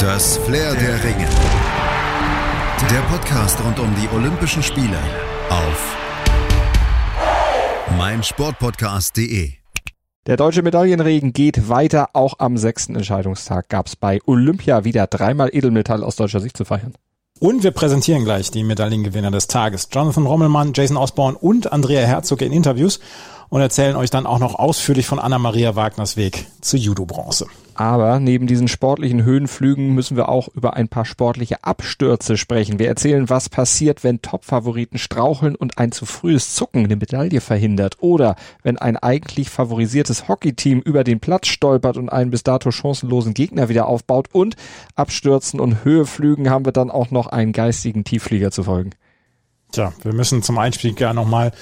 Das 0.00 0.38
Flair 0.38 0.74
der 0.76 1.04
Ringe. 1.04 1.28
Der 2.90 3.00
Podcast 3.10 3.62
rund 3.62 3.78
um 3.78 3.94
die 3.96 4.08
Olympischen 4.16 4.62
Spiele 4.62 4.96
auf 5.50 5.96
meinsportpodcast.de. 7.98 9.50
Der 10.26 10.38
deutsche 10.38 10.62
Medaillenregen 10.62 11.34
geht 11.34 11.68
weiter. 11.68 12.08
Auch 12.14 12.36
am 12.38 12.56
sechsten 12.56 12.96
Entscheidungstag 12.96 13.68
gab 13.68 13.88
es 13.88 13.96
bei 13.96 14.20
Olympia 14.24 14.84
wieder 14.84 15.06
dreimal 15.06 15.50
Edelmetall 15.52 16.02
aus 16.02 16.16
deutscher 16.16 16.40
Sicht 16.40 16.56
zu 16.56 16.64
feiern. 16.64 16.94
Und 17.38 17.62
wir 17.62 17.72
präsentieren 17.72 18.24
gleich 18.24 18.50
die 18.50 18.64
Medaillengewinner 18.64 19.30
des 19.30 19.48
Tages. 19.48 19.88
Jonathan 19.92 20.24
Rommelmann, 20.24 20.72
Jason 20.74 20.96
Osborne 20.96 21.36
und 21.36 21.72
Andrea 21.72 22.06
Herzog 22.06 22.40
in 22.40 22.52
Interviews 22.52 23.00
und 23.50 23.60
erzählen 23.60 23.96
euch 23.96 24.08
dann 24.08 24.24
auch 24.24 24.38
noch 24.38 24.54
ausführlich 24.54 25.06
von 25.06 25.18
Anna-Maria 25.18 25.76
Wagners 25.76 26.16
Weg 26.16 26.46
zur 26.62 26.78
Judo-Bronze. 26.78 27.48
Aber 27.80 28.20
neben 28.20 28.46
diesen 28.46 28.68
sportlichen 28.68 29.24
Höhenflügen 29.24 29.94
müssen 29.94 30.14
wir 30.14 30.28
auch 30.28 30.48
über 30.48 30.74
ein 30.74 30.88
paar 30.88 31.06
sportliche 31.06 31.64
Abstürze 31.64 32.36
sprechen. 32.36 32.78
Wir 32.78 32.88
erzählen, 32.88 33.30
was 33.30 33.48
passiert, 33.48 34.04
wenn 34.04 34.20
Top-Favoriten 34.20 34.98
straucheln 34.98 35.54
und 35.54 35.78
ein 35.78 35.90
zu 35.90 36.04
frühes 36.04 36.54
Zucken 36.54 36.84
eine 36.84 36.96
Medaille 36.96 37.40
verhindert. 37.40 37.96
Oder 38.00 38.36
wenn 38.62 38.76
ein 38.76 38.98
eigentlich 38.98 39.48
favorisiertes 39.48 40.28
Hockeyteam 40.28 40.80
über 40.80 41.04
den 41.04 41.20
Platz 41.20 41.46
stolpert 41.46 41.96
und 41.96 42.10
einen 42.10 42.30
bis 42.30 42.42
dato 42.42 42.70
chancenlosen 42.70 43.32
Gegner 43.32 43.70
wieder 43.70 43.86
aufbaut. 43.86 44.28
Und 44.30 44.56
Abstürzen 44.94 45.58
und 45.58 45.82
Höheflügen 45.82 46.50
haben 46.50 46.66
wir 46.66 46.72
dann 46.72 46.90
auch 46.90 47.10
noch 47.10 47.28
einen 47.28 47.52
geistigen 47.52 48.04
Tiefflieger 48.04 48.50
zu 48.50 48.64
folgen. 48.64 48.90
Tja, 49.72 49.94
wir 50.02 50.12
müssen 50.12 50.42
zum 50.42 50.58
Einstieg 50.58 51.00
ja 51.00 51.14
nochmal 51.14 51.52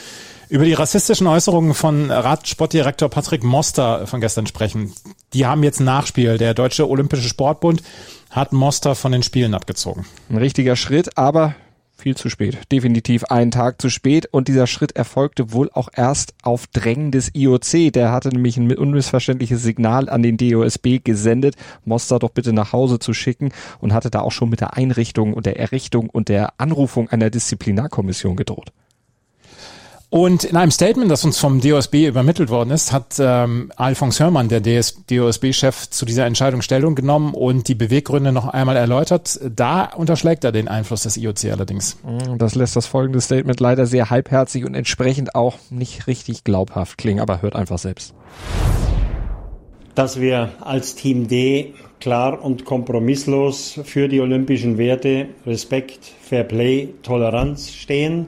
über 0.49 0.65
die 0.65 0.73
rassistischen 0.73 1.27
Äußerungen 1.27 1.75
von 1.75 2.11
Radsportdirektor 2.11 3.09
Patrick 3.09 3.45
Moster 3.45 4.07
von 4.07 4.21
gestern 4.21 4.47
sprechen. 4.47 4.93
Die 5.35 5.47
haben 5.47 5.63
jetzt 5.63 5.81
Nachspiel. 5.81 6.39
Der 6.39 6.55
Deutsche 6.55 6.89
Olympische 6.89 7.29
Sportbund 7.29 7.83
hat 8.31 8.53
Moster 8.53 8.95
von 8.95 9.13
den 9.13 9.23
Spielen 9.23 9.55
abgezogen. 9.55 10.07
Ein 10.31 10.39
richtiger 10.39 10.77
Schritt, 10.77 11.17
aber 11.19 11.55
viel 11.97 12.17
zu 12.17 12.31
spät. 12.31 12.59
Definitiv 12.71 13.25
einen 13.25 13.51
Tag 13.51 13.83
zu 13.83 13.91
spät. 13.91 14.27
Und 14.31 14.49
dieser 14.49 14.67
Schritt 14.67 14.93
erfolgte 14.93 15.53
wohl 15.53 15.71
auch 15.73 15.89
erst 15.95 16.35
auf 16.43 16.67
Drängen 16.69 17.11
des 17.11 17.35
IOC. 17.35 17.93
Der 17.93 18.13
hatte 18.13 18.29
nämlich 18.29 18.57
ein 18.57 18.73
unmissverständliches 18.73 19.63
Signal 19.63 20.09
an 20.09 20.23
den 20.23 20.37
DOSB 20.37 21.01
gesendet, 21.03 21.57
Moster 21.85 22.19
doch 22.19 22.31
bitte 22.31 22.53
nach 22.53 22.73
Hause 22.73 22.99
zu 22.99 23.13
schicken 23.13 23.53
und 23.81 23.93
hatte 23.93 24.11
da 24.11 24.21
auch 24.21 24.33
schon 24.33 24.49
mit 24.49 24.61
der 24.61 24.75
Einrichtung 24.75 25.35
und 25.35 25.45
der 25.45 25.59
Errichtung 25.59 26.09
und 26.09 26.29
der 26.29 26.55
Anrufung 26.59 27.09
einer 27.11 27.31
Disziplinarkommission 27.31 28.37
gedroht. 28.37 28.73
Und 30.11 30.45
in 30.45 30.57
einem 30.57 30.71
Statement, 30.71 31.11
das 31.11 31.23
uns 31.27 31.39
vom 31.39 31.61
DOSB 31.61 32.07
übermittelt 32.07 32.49
worden 32.49 32.71
ist, 32.71 32.93
hat 32.93 33.17
ähm, 33.19 33.71
Alphonse 33.77 34.25
Hörmann, 34.25 34.49
der 34.49 34.61
DOSB-Chef, 34.61 35.91
zu 35.91 36.07
dieser 36.07 36.25
Entscheidung 36.25 36.63
Stellung 36.63 36.95
genommen 36.95 37.35
und 37.35 37.69
die 37.69 37.75
Beweggründe 37.75 38.33
noch 38.33 38.49
einmal 38.49 38.77
erläutert. 38.77 39.39
Da 39.55 39.85
unterschlägt 39.85 40.45
er 40.45 40.53
den 40.53 40.67
Einfluss 40.67 41.03
des 41.03 41.19
IOC 41.19 41.53
allerdings. 41.53 41.99
Mm, 42.05 42.39
das 42.39 42.55
lässt 42.55 42.75
das 42.75 42.87
folgende 42.87 43.21
Statement 43.21 43.61
leider 43.61 43.85
sehr 43.85 44.09
halbherzig 44.09 44.65
und 44.65 44.75
entsprechend 44.75 45.35
auch 45.35 45.57
nicht 45.69 46.07
richtig 46.07 46.43
glaubhaft 46.43 46.97
klingen, 46.97 47.21
aber 47.21 47.43
hört 47.43 47.55
einfach 47.55 47.79
selbst. 47.79 48.15
Dass 49.95 50.19
wir 50.19 50.53
als 50.61 50.95
Team 50.95 51.29
D 51.29 51.75
klar 52.01 52.43
und 52.43 52.65
kompromisslos 52.65 53.79
für 53.85 54.09
die 54.09 54.21
olympischen 54.21 54.79
Werte 54.79 55.27
Respekt, 55.45 56.01
Fair 56.23 56.45
Play, 56.45 56.95
Toleranz 57.03 57.73
stehen 57.73 58.27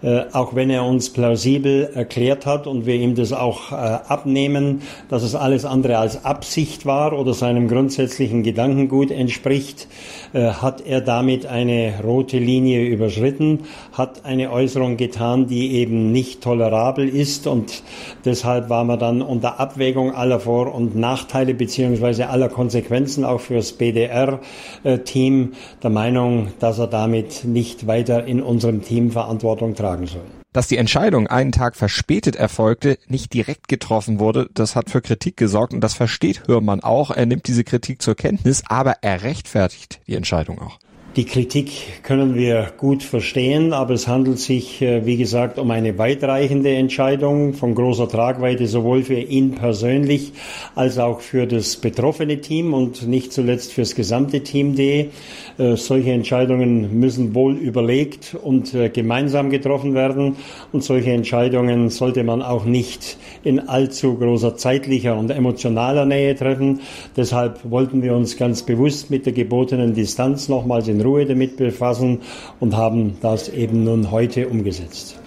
äh, 0.00 0.26
auch 0.32 0.54
wenn 0.54 0.70
er 0.70 0.84
uns 0.84 1.10
plausibel 1.10 1.90
erklärt 1.92 2.46
hat 2.46 2.68
und 2.68 2.86
wir 2.86 2.94
ihm 2.94 3.16
das 3.16 3.32
auch 3.32 3.72
äh, 3.72 3.74
abnehmen, 3.74 4.82
dass 5.08 5.24
es 5.24 5.34
alles 5.34 5.64
andere 5.64 5.98
als 5.98 6.24
Absicht 6.24 6.86
war 6.86 7.18
oder 7.18 7.34
seinem 7.34 7.66
grundsätzlichen 7.66 8.44
Gedankengut 8.44 9.10
entspricht, 9.10 9.88
äh, 10.32 10.50
hat 10.50 10.86
er 10.86 11.00
damit 11.00 11.46
eine 11.46 11.94
rote 12.04 12.38
Linie 12.38 12.86
überschritten, 12.86 13.64
hat 13.92 14.24
eine 14.24 14.52
Äußerung 14.52 14.96
getan, 14.96 15.48
die 15.48 15.72
eben 15.72 16.12
nicht 16.12 16.42
tolerabel 16.42 17.08
ist 17.08 17.48
und 17.48 17.82
deshalb 18.24 18.70
war 18.70 18.84
man 18.84 19.00
dann 19.00 19.20
unter 19.20 19.58
Abwägung 19.58 20.14
aller 20.14 20.38
Vor- 20.38 20.72
und 20.72 20.94
Nachteile 20.94 21.54
beziehungsweise 21.54 22.28
aller 22.28 22.48
Konsequenzen 22.48 23.24
auch 23.24 23.40
fürs 23.40 23.72
BDR-Team 23.72 25.54
der 25.82 25.90
Meinung, 25.90 26.48
dass 26.60 26.78
er 26.78 26.86
damit 26.86 27.44
nicht 27.44 27.88
weiter 27.88 28.24
in 28.24 28.40
unserem 28.40 28.82
Team 28.82 29.10
Verantwortung 29.10 29.74
trägt 29.74 29.87
tragen 29.88 30.06
soll. 30.06 30.22
Dass 30.52 30.68
die 30.68 30.76
Entscheidung 30.76 31.26
einen 31.26 31.52
Tag 31.52 31.76
verspätet 31.76 32.36
erfolgte, 32.36 32.98
nicht 33.06 33.32
direkt 33.34 33.68
getroffen 33.68 34.18
wurde, 34.18 34.48
das 34.54 34.76
hat 34.76 34.90
für 34.90 35.02
Kritik 35.02 35.36
gesorgt 35.36 35.74
und 35.74 35.80
das 35.80 35.94
versteht 35.94 36.48
Hörmann 36.48 36.80
auch. 36.80 37.10
Er 37.10 37.26
nimmt 37.26 37.46
diese 37.46 37.64
Kritik 37.64 38.02
zur 38.02 38.14
Kenntnis, 38.14 38.62
aber 38.66 38.96
er 39.02 39.22
rechtfertigt 39.22 40.00
die 40.06 40.14
Entscheidung 40.14 40.60
auch. 40.60 40.78
Die 41.18 41.24
Kritik 41.24 42.04
können 42.04 42.36
wir 42.36 42.68
gut 42.76 43.02
verstehen, 43.02 43.72
aber 43.72 43.94
es 43.94 44.06
handelt 44.06 44.38
sich, 44.38 44.80
äh, 44.80 45.04
wie 45.04 45.16
gesagt, 45.16 45.58
um 45.58 45.68
eine 45.72 45.98
weitreichende 45.98 46.70
Entscheidung 46.70 47.54
von 47.54 47.74
großer 47.74 48.08
Tragweite 48.08 48.68
sowohl 48.68 49.02
für 49.02 49.18
ihn 49.18 49.56
persönlich 49.56 50.32
als 50.76 50.96
auch 50.96 51.18
für 51.18 51.48
das 51.48 51.74
betroffene 51.74 52.40
Team 52.40 52.72
und 52.72 53.08
nicht 53.08 53.32
zuletzt 53.32 53.72
fürs 53.72 53.96
gesamte 53.96 54.44
Team 54.44 54.76
D. 54.76 55.10
Äh, 55.58 55.74
solche 55.74 56.12
Entscheidungen 56.12 57.00
müssen 57.00 57.34
wohl 57.34 57.56
überlegt 57.56 58.36
und 58.40 58.72
äh, 58.74 58.88
gemeinsam 58.88 59.50
getroffen 59.50 59.94
werden 59.94 60.36
und 60.70 60.84
solche 60.84 61.10
Entscheidungen 61.10 61.90
sollte 61.90 62.22
man 62.22 62.42
auch 62.42 62.64
nicht 62.64 63.18
in 63.42 63.58
allzu 63.58 64.14
großer 64.14 64.56
zeitlicher 64.56 65.16
und 65.16 65.30
emotionaler 65.30 66.04
Nähe 66.04 66.36
treffen. 66.36 66.78
Deshalb 67.16 67.68
wollten 67.68 68.02
wir 68.02 68.14
uns 68.14 68.36
ganz 68.36 68.62
bewusst 68.62 69.10
mit 69.10 69.26
der 69.26 69.32
gebotenen 69.32 69.94
Distanz 69.94 70.48
nochmals 70.48 70.86
in 70.86 71.00
Ruhe 71.00 71.07
damit 71.16 71.56
befassen 71.56 72.20
und 72.60 72.76
haben 72.76 73.16
das 73.20 73.48
eben 73.48 73.84
nun 73.84 74.10
heute 74.10 74.48
umgesetzt. 74.48 75.18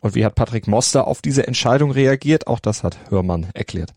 Und 0.00 0.14
wie 0.14 0.24
hat 0.24 0.34
Patrick 0.34 0.66
Moster 0.66 1.06
auf 1.06 1.20
diese 1.22 1.46
Entscheidung 1.46 1.90
reagiert? 1.90 2.46
Auch 2.46 2.60
das 2.60 2.82
hat 2.82 2.98
Hörmann 3.10 3.46
erklärt. 3.54 3.92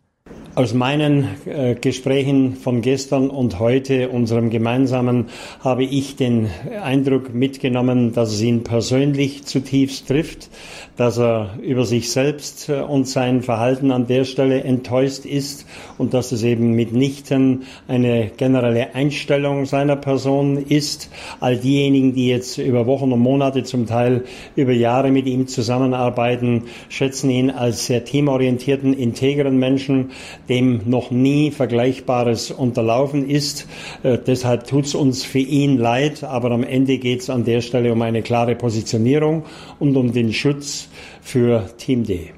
Aus 0.55 0.75
meinen 0.75 1.29
äh, 1.47 1.73
Gesprächen 1.73 2.57
von 2.57 2.83
gestern 2.83 3.31
und 3.31 3.57
heute, 3.57 4.09
unserem 4.09 4.51
gemeinsamen, 4.51 5.29
habe 5.61 5.83
ich 5.83 6.15
den 6.15 6.47
Eindruck 6.79 7.33
mitgenommen, 7.33 8.13
dass 8.13 8.31
es 8.33 8.41
ihn 8.43 8.63
persönlich 8.63 9.45
zutiefst 9.45 10.07
trifft, 10.07 10.51
dass 10.95 11.17
er 11.17 11.57
über 11.63 11.85
sich 11.85 12.11
selbst 12.11 12.69
äh, 12.69 12.81
und 12.81 13.07
sein 13.07 13.41
Verhalten 13.41 13.89
an 13.89 14.05
der 14.05 14.25
Stelle 14.25 14.63
enttäuscht 14.63 15.25
ist 15.25 15.65
und 15.97 16.13
dass 16.13 16.31
es 16.31 16.43
eben 16.43 16.73
mitnichten 16.73 17.63
eine 17.87 18.29
generelle 18.37 18.93
Einstellung 18.93 19.65
seiner 19.65 19.95
Person 19.95 20.57
ist. 20.57 21.09
All 21.39 21.57
diejenigen, 21.57 22.13
die 22.13 22.27
jetzt 22.27 22.59
über 22.59 22.85
Wochen 22.85 23.11
und 23.11 23.21
Monate, 23.21 23.63
zum 23.63 23.87
Teil 23.87 24.25
über 24.55 24.71
Jahre 24.71 25.09
mit 25.09 25.25
ihm 25.25 25.47
zusammenarbeiten, 25.47 26.65
schätzen 26.89 27.31
ihn 27.31 27.49
als 27.49 27.87
sehr 27.87 28.05
teamorientierten, 28.05 28.93
integren 28.93 29.57
Menschen, 29.57 30.11
dem 30.49 30.81
noch 30.85 31.11
nie 31.11 31.51
Vergleichbares 31.51 32.51
unterlaufen 32.51 33.29
ist. 33.29 33.67
Äh, 34.03 34.17
deshalb 34.17 34.67
tut 34.67 34.85
es 34.85 34.95
uns 34.95 35.23
für 35.23 35.39
ihn 35.39 35.77
leid, 35.77 36.23
aber 36.23 36.51
am 36.51 36.63
Ende 36.63 36.97
geht 36.97 37.21
es 37.21 37.29
an 37.29 37.45
der 37.45 37.61
Stelle 37.61 37.91
um 37.91 38.01
eine 38.01 38.21
klare 38.21 38.55
Positionierung 38.55 39.43
und 39.79 39.95
um 39.95 40.11
den 40.11 40.33
Schutz 40.33 40.89
für 41.21 41.69
Team 41.77 42.03
D. 42.03 42.31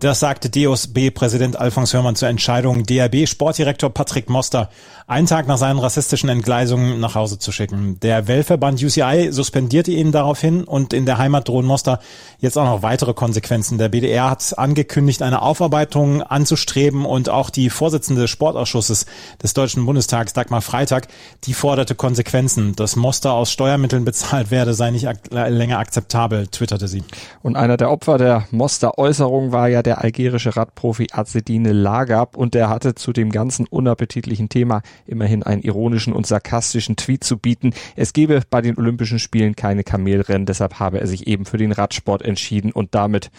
Das 0.00 0.20
sagte 0.20 0.50
DOSB-Präsident 0.50 1.58
Alfons 1.58 1.94
Hörmann 1.94 2.16
zur 2.16 2.28
Entscheidung, 2.28 2.84
DRB-Sportdirektor 2.84 3.88
Patrick 3.88 4.28
Moster 4.28 4.68
einen 5.06 5.26
Tag 5.26 5.46
nach 5.46 5.56
seinen 5.56 5.78
rassistischen 5.78 6.28
Entgleisungen 6.28 6.98
nach 7.00 7.14
Hause 7.14 7.38
zu 7.38 7.50
schicken. 7.52 7.98
Der 8.00 8.26
Weltverband 8.26 8.82
UCI 8.82 9.28
suspendierte 9.30 9.92
ihn 9.92 10.10
daraufhin 10.10 10.64
und 10.64 10.92
in 10.92 11.06
der 11.06 11.16
Heimat 11.16 11.48
drohen 11.48 11.64
Moster 11.64 12.00
jetzt 12.40 12.58
auch 12.58 12.64
noch 12.64 12.82
weitere 12.82 13.14
Konsequenzen. 13.14 13.78
Der 13.78 13.88
BDR 13.88 14.28
hat 14.28 14.58
angekündigt, 14.58 15.22
eine 15.22 15.42
Aufarbeitung 15.42 16.22
anzustreben 16.22 17.06
und 17.06 17.30
auch 17.30 17.50
die 17.50 17.70
Vorsitzende 17.70 18.22
des 18.22 18.30
Sportausschusses 18.30 19.06
des 19.40 19.54
Deutschen 19.54 19.86
Bundestags, 19.86 20.32
Dagmar 20.32 20.60
Freitag, 20.60 21.06
die 21.44 21.54
forderte 21.54 21.94
Konsequenzen. 21.94 22.74
Dass 22.74 22.96
Moster 22.96 23.32
aus 23.32 23.52
Steuermitteln 23.52 24.04
bezahlt 24.04 24.50
werde, 24.50 24.74
sei 24.74 24.90
nicht 24.90 25.08
ak 25.08 25.18
länger 25.30 25.78
akzeptabel, 25.78 26.48
twitterte 26.48 26.88
sie. 26.88 27.04
Und 27.42 27.56
einer 27.56 27.76
der 27.76 27.92
Opfer 27.92 28.18
der 28.18 28.46
Moster-Äußerung 28.50 29.52
war 29.52 29.68
ja 29.68 29.82
der 29.86 30.02
algerische 30.02 30.56
Radprofi 30.56 31.06
Azedine 31.12 31.72
Lagab 31.72 32.36
und 32.36 32.54
der 32.54 32.68
hatte 32.68 32.94
zu 32.94 33.12
dem 33.12 33.30
ganzen 33.30 33.66
unappetitlichen 33.66 34.48
Thema 34.48 34.82
immerhin 35.06 35.42
einen 35.42 35.62
ironischen 35.62 36.12
und 36.12 36.26
sarkastischen 36.26 36.96
Tweet 36.96 37.24
zu 37.24 37.38
bieten. 37.38 37.72
Es 37.94 38.12
gebe 38.12 38.42
bei 38.50 38.60
den 38.60 38.76
Olympischen 38.76 39.18
Spielen 39.18 39.56
keine 39.56 39.84
Kamelrennen, 39.84 40.46
deshalb 40.46 40.78
habe 40.78 41.00
er 41.00 41.06
sich 41.06 41.26
eben 41.26 41.46
für 41.46 41.56
den 41.56 41.72
Radsport 41.72 42.22
entschieden 42.22 42.72
und 42.72 42.94
damit 42.94 43.30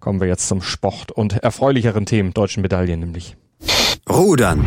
kommen 0.00 0.20
wir 0.20 0.28
jetzt 0.28 0.48
zum 0.48 0.62
Sport 0.62 1.12
und 1.12 1.34
erfreulicheren 1.34 2.06
Themen, 2.06 2.32
deutschen 2.32 2.62
Medaillen 2.62 3.00
nämlich. 3.00 3.36
Rudern. 4.08 4.64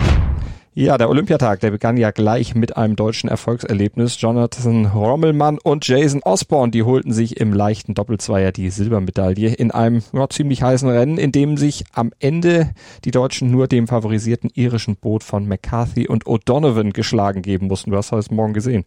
Ja, 0.80 0.98
der 0.98 1.10
Olympiatag, 1.10 1.60
der 1.60 1.72
begann 1.72 1.98
ja 1.98 2.12
gleich 2.12 2.56
mit 2.56 2.78
einem 2.78 2.96
deutschen 2.96 3.30
Erfolgserlebnis. 3.30 4.22
Jonathan 4.22 4.86
Rommelmann 4.86 5.60
und 5.62 5.86
Jason 5.86 6.24
Osborne, 6.24 6.72
die 6.72 6.84
holten 6.84 7.12
sich 7.12 7.36
im 7.36 7.52
leichten 7.52 7.96
Doppelzweier 7.96 8.54
die 8.54 8.70
Silbermedaille 8.70 9.54
in 9.56 9.72
einem 9.72 10.02
ja, 10.14 10.30
ziemlich 10.30 10.64
heißen 10.64 10.88
Rennen, 10.88 11.18
in 11.18 11.34
dem 11.34 11.58
sich 11.58 11.84
am 11.92 12.14
Ende 12.20 12.70
die 13.04 13.12
Deutschen 13.12 13.52
nur 13.52 13.68
dem 13.68 13.90
favorisierten 13.90 14.52
irischen 14.54 14.96
Boot 14.96 15.26
von 15.26 15.50
McCarthy 15.50 16.08
und 16.08 16.24
O'Donovan 16.24 16.94
geschlagen 16.94 17.42
geben 17.42 17.68
mussten. 17.68 17.92
Du 17.92 17.98
hast 17.98 18.14
heute 18.14 18.34
Morgen 18.34 18.54
gesehen. 18.54 18.86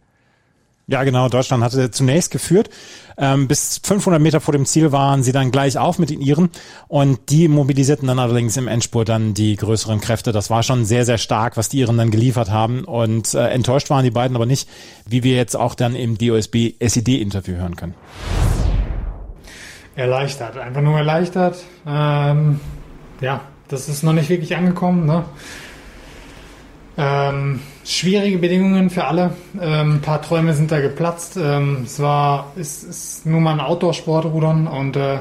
Ja, 0.87 1.03
genau. 1.03 1.29
Deutschland 1.29 1.63
hatte 1.63 1.91
zunächst 1.91 2.31
geführt. 2.31 2.69
Ähm, 3.17 3.47
bis 3.47 3.79
500 3.83 4.21
Meter 4.21 4.41
vor 4.41 4.51
dem 4.51 4.65
Ziel 4.65 4.91
waren 4.91 5.23
sie 5.23 5.31
dann 5.31 5.51
gleich 5.51 5.77
auf 5.77 5.97
mit 5.97 6.09
den 6.09 6.19
Iren 6.19 6.49
und 6.87 7.29
die 7.29 7.47
mobilisierten 7.47 8.07
dann 8.07 8.19
allerdings 8.19 8.57
im 8.57 8.67
Endspurt 8.67 9.07
dann 9.07 9.33
die 9.33 9.55
größeren 9.55 10.01
Kräfte. 10.01 10.31
Das 10.31 10.49
war 10.49 10.63
schon 10.63 10.83
sehr, 10.83 11.05
sehr 11.05 11.17
stark, 11.19 11.55
was 11.55 11.69
die 11.69 11.79
Iren 11.79 11.97
dann 11.97 12.11
geliefert 12.11 12.49
haben 12.49 12.83
und 12.83 13.33
äh, 13.33 13.49
enttäuscht 13.49 13.89
waren 13.91 14.03
die 14.03 14.11
beiden 14.11 14.35
aber 14.35 14.45
nicht, 14.45 14.67
wie 15.07 15.23
wir 15.23 15.35
jetzt 15.35 15.55
auch 15.55 15.75
dann 15.75 15.95
im 15.95 16.17
DOSB 16.17 16.73
SED-Interview 16.79 17.55
hören 17.55 17.75
können. 17.75 17.93
Erleichtert, 19.95 20.57
einfach 20.57 20.81
nur 20.81 20.97
erleichtert. 20.97 21.63
Ähm, 21.87 22.59
ja, 23.21 23.41
das 23.67 23.89
ist 23.89 24.03
noch 24.03 24.13
nicht 24.13 24.29
wirklich 24.29 24.55
angekommen. 24.55 25.05
Ne? 25.05 25.23
Ähm, 26.95 27.59
schwierige 27.83 28.37
Bedingungen 28.37 28.89
für 28.89 29.05
alle. 29.05 29.31
Ähm, 29.59 29.95
ein 29.95 30.01
paar 30.01 30.21
Träume 30.21 30.53
sind 30.53 30.71
da 30.71 30.79
geplatzt. 30.79 31.37
Ähm, 31.37 31.83
es 31.85 31.99
war, 31.99 32.51
ist, 32.55 32.83
ist 32.83 33.25
nur 33.25 33.41
mal 33.41 33.53
ein 33.53 33.59
Outdoor-Sport 33.59 34.25
rudern 34.25 34.67
und 34.67 34.95
äh, 34.95 35.19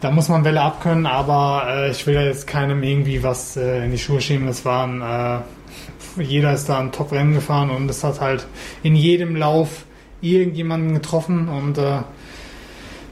da 0.00 0.10
muss 0.10 0.28
man 0.28 0.44
Welle 0.44 0.60
abkönnen, 0.60 1.06
aber 1.06 1.66
äh, 1.68 1.90
ich 1.90 2.06
will 2.06 2.14
ja 2.14 2.22
jetzt 2.22 2.46
keinem 2.46 2.82
irgendwie 2.82 3.22
was 3.22 3.56
äh, 3.56 3.86
in 3.86 3.90
die 3.90 3.98
Schuhe 3.98 4.20
schieben. 4.20 4.46
Das 4.46 4.64
waren, 4.64 5.00
äh, 5.00 6.22
jeder 6.22 6.52
ist 6.52 6.68
da 6.68 6.78
ein 6.78 6.92
Top-Rennen 6.92 7.34
gefahren 7.34 7.70
und 7.70 7.90
es 7.90 8.04
hat 8.04 8.20
halt 8.20 8.46
in 8.82 8.94
jedem 8.94 9.34
Lauf 9.34 9.86
irgendjemanden 10.20 10.94
getroffen 10.94 11.48
und 11.48 11.78
äh, 11.78 12.02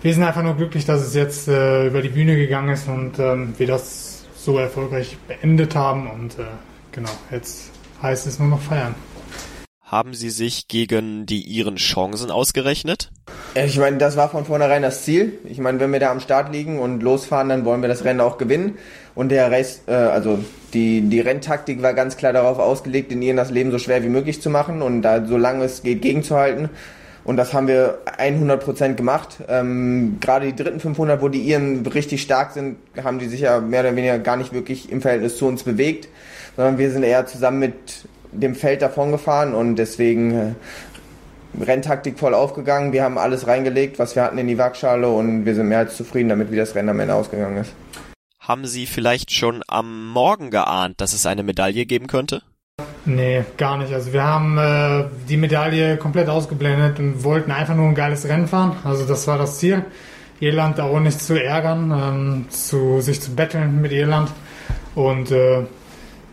wir 0.03 0.15
sind 0.15 0.23
einfach 0.23 0.43
nur 0.43 0.55
glücklich, 0.55 0.85
dass 0.85 1.01
es 1.01 1.15
jetzt 1.15 1.49
äh, 1.49 1.87
über 1.87 2.03
die 2.03 2.11
Bühne 2.11 2.37
gegangen 2.37 2.71
ist 2.71 2.89
und 2.89 3.19
ähm, 3.19 3.55
wir 3.57 3.67
das 3.67 4.25
so 4.37 4.59
erfolgreich 4.59 5.17
beendet 5.27 5.75
haben 5.75 6.09
und 6.09 6.39
äh, 6.39 6.45
genau, 6.93 7.11
jetzt 7.31 7.72
heißt 8.03 8.27
es 8.27 8.39
nur 8.39 8.49
noch 8.49 8.61
feiern. 8.61 8.95
Haben 9.93 10.15
Sie 10.15 10.31
sich 10.31 10.69
gegen 10.69 11.27
die 11.27 11.43
Iren 11.43 11.77
Chancen 11.77 12.31
ausgerechnet? 12.31 13.11
Ich 13.55 13.79
meine, 13.79 13.99
das 13.99 14.17
war 14.17 14.31
von 14.31 14.47
vornherein 14.47 14.81
das 14.81 15.05
Ziel. 15.05 15.35
Ich 15.45 15.59
meine, 15.59 15.81
wenn 15.81 15.93
wir 15.93 16.01
da 16.01 16.11
am 16.11 16.21
Start 16.21 16.51
liegen 16.51 16.79
und 16.79 17.03
losfahren, 17.03 17.51
dann 17.51 17.67
wollen 17.67 17.83
wir 17.83 17.91
das 17.91 18.03
Rennen 18.05 18.23
auch 18.23 18.39
gewinnen. 18.39 18.79
Und 19.15 19.29
der 19.29 19.53
Race, 19.53 19.83
äh, 19.87 19.93
also 19.93 20.39
die, 20.73 21.03
die 21.03 21.21
Renntaktik 21.21 21.83
war 21.83 21.93
ganz 21.93 22.17
klar 22.17 22.33
darauf 22.33 22.59
ausgelegt, 22.59 23.11
den 23.11 23.21
Iren 23.21 23.37
das 23.37 23.51
Leben 23.51 23.71
so 23.71 23.79
schwer 23.79 24.03
wie 24.03 24.09
möglich 24.09 24.41
zu 24.41 24.49
machen 24.49 24.81
und 24.81 25.03
da 25.03 25.27
so 25.27 25.37
lange 25.37 25.65
es 25.65 25.83
geht 25.83 26.01
gegenzuhalten. 26.01 26.71
Und 27.25 27.37
das 27.37 27.53
haben 27.53 27.69
wir 27.69 27.99
100% 28.19 28.95
gemacht. 28.95 29.43
Ähm, 29.47 30.17
gerade 30.21 30.47
die 30.47 30.57
dritten 30.57 30.81
500, 30.81 31.21
wo 31.21 31.29
die 31.29 31.43
Iren 31.43 31.85
richtig 31.85 32.23
stark 32.23 32.53
sind, 32.53 32.79
haben 33.05 33.19
die 33.19 33.29
sich 33.29 33.41
ja 33.41 33.61
mehr 33.61 33.81
oder 33.81 33.95
weniger 33.95 34.19
gar 34.19 34.39
nicht 34.39 34.55
wirklich 34.55 34.91
im 34.91 35.03
Verhältnis 35.03 35.37
zu 35.37 35.47
uns 35.47 35.65
bewegt 35.65 36.09
sondern 36.57 36.79
wir 36.79 36.91
sind 36.91 37.03
eher 37.03 37.27
zusammen 37.27 37.59
mit 37.59 38.07
dem 38.33 38.55
Feld 38.55 38.83
davon 38.83 39.13
gefahren 39.13 39.55
und 39.55 39.77
deswegen 39.77 40.33
äh, 40.33 40.55
Renntaktik 41.63 42.19
voll 42.19 42.35
aufgegangen. 42.35 42.93
Wir 42.93 43.05
haben 43.05 43.19
alles 43.19 43.47
reingelegt, 43.47 43.99
was 43.99 44.17
wir 44.17 44.23
hatten 44.23 44.39
in 44.39 44.49
die 44.49 44.59
Waagschale 44.59 45.09
und 45.09 45.45
wir 45.45 45.55
sind 45.55 45.69
mehr 45.69 45.79
als 45.79 45.97
zufrieden 45.97 46.31
damit, 46.31 46.51
wie 46.51 46.57
das 46.57 46.75
Rennen 46.75 46.89
am 46.89 47.01
Ende 47.01 47.15
ausgegangen 47.15 47.59
ist. 47.59 47.73
Haben 48.41 48.67
Sie 48.67 48.87
vielleicht 48.87 49.31
schon 49.31 49.63
am 49.69 50.09
Morgen 50.09 50.51
geahnt, 50.51 51.01
dass 51.01 51.13
es 51.13 51.27
eine 51.27 51.43
Medaille 51.43 51.87
geben 51.87 52.07
könnte? 52.07 52.43
Nee, 53.05 53.45
gar 53.57 53.79
nicht. 53.79 53.93
Also 53.93 54.13
wir 54.13 54.23
haben 54.23 54.59
äh, 54.59 55.05
die 55.29 55.37
Medaille 55.37 55.97
komplett 55.97 56.29
ausgeblendet 56.29 56.99
und 56.99 57.23
wollten 57.23 57.51
einfach 57.51 57.75
nur 57.75 57.87
ein 57.87 57.95
geiles 57.95 58.27
Rennen 58.27 58.49
fahren. 58.49 58.77
Also 58.85 59.05
das 59.05 59.27
war 59.27 59.39
das 59.39 59.59
Ziel. 59.59 59.85
Irland 60.41 60.81
auch 60.81 60.99
nicht 60.99 61.21
zu 61.21 61.41
ärgern, 61.41 61.91
ähm, 61.91 62.47
zu 62.49 63.01
sich 63.01 63.21
zu 63.21 63.35
betteln 63.35 63.81
mit 63.81 63.93
Irland. 63.93 64.31
Und 64.95 65.31
äh, 65.31 65.65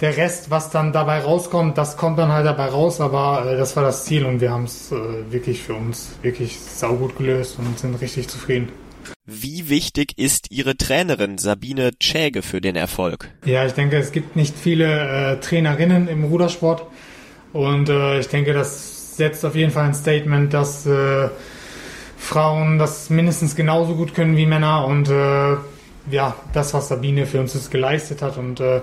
der 0.01 0.15
Rest, 0.15 0.49
was 0.49 0.69
dann 0.69 0.93
dabei 0.93 1.19
rauskommt, 1.19 1.77
das 1.77 1.97
kommt 1.97 2.17
dann 2.19 2.31
halt 2.31 2.45
dabei 2.45 2.67
raus, 2.67 3.01
aber 3.01 3.45
äh, 3.45 3.57
das 3.57 3.75
war 3.75 3.83
das 3.83 4.05
Ziel 4.05 4.25
und 4.25 4.41
wir 4.41 4.51
haben 4.51 4.63
es 4.63 4.91
äh, 4.91 4.95
wirklich 5.29 5.61
für 5.61 5.73
uns 5.73 6.09
wirklich 6.21 6.59
saugut 6.59 7.17
gelöst 7.17 7.57
und 7.59 7.77
sind 7.77 7.99
richtig 8.01 8.27
zufrieden. 8.29 8.69
Wie 9.25 9.69
wichtig 9.69 10.13
ist 10.17 10.51
Ihre 10.51 10.75
Trainerin 10.75 11.37
Sabine 11.37 11.91
Tschäge 11.99 12.41
für 12.41 12.61
den 12.61 12.75
Erfolg? 12.75 13.29
Ja, 13.45 13.65
ich 13.65 13.73
denke, 13.73 13.97
es 13.97 14.11
gibt 14.11 14.35
nicht 14.35 14.55
viele 14.57 15.33
äh, 15.33 15.39
Trainerinnen 15.39 16.07
im 16.07 16.23
Rudersport 16.23 16.83
und 17.53 17.89
äh, 17.89 18.19
ich 18.19 18.27
denke, 18.27 18.53
das 18.53 19.17
setzt 19.17 19.45
auf 19.45 19.55
jeden 19.55 19.71
Fall 19.71 19.85
ein 19.85 19.93
Statement, 19.93 20.53
dass 20.53 20.85
äh, 20.85 21.29
Frauen 22.17 22.79
das 22.79 23.09
mindestens 23.09 23.55
genauso 23.55 23.95
gut 23.95 24.13
können 24.15 24.37
wie 24.37 24.45
Männer 24.45 24.85
und 24.85 25.09
äh, 25.09 25.57
ja, 26.11 26.35
das, 26.53 26.73
was 26.73 26.87
Sabine 26.87 27.25
für 27.25 27.39
uns 27.39 27.53
jetzt 27.53 27.69
geleistet 27.71 28.21
hat 28.21 28.37
und 28.37 28.59
äh, 28.59 28.81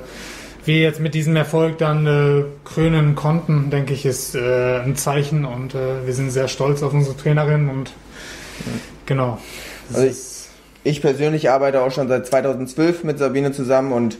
wir 0.67 0.79
jetzt 0.81 1.01
mit 1.01 1.15
diesem 1.15 1.37
Erfolg 1.37 1.79
dann 1.79 2.07
äh, 2.07 2.45
krönen 2.65 3.15
konnten, 3.15 3.71
denke 3.71 3.95
ich, 3.95 4.07
ist 4.07 4.35
äh, 4.35 4.81
ein 4.81 4.97
Zeichen 4.97 5.45
und 5.45 5.75
äh, 5.75 6.07
wir 6.07 6.15
sind 6.15 6.31
sehr 6.31 6.49
stolz 6.49 6.83
auf 6.83 6.93
unsere 6.93 7.17
Trainerin 7.17 7.69
und 7.69 7.93
genau. 9.07 9.39
Also 9.93 10.07
ich, 10.07 10.17
ich 10.85 11.01
persönlich 11.01 11.51
arbeite 11.51 11.83
auch 11.83 11.91
schon 11.91 12.09
seit 12.09 12.27
2012 12.27 13.05
mit 13.05 13.19
Sabine 13.19 13.53
zusammen 13.53 13.93
und 13.93 14.19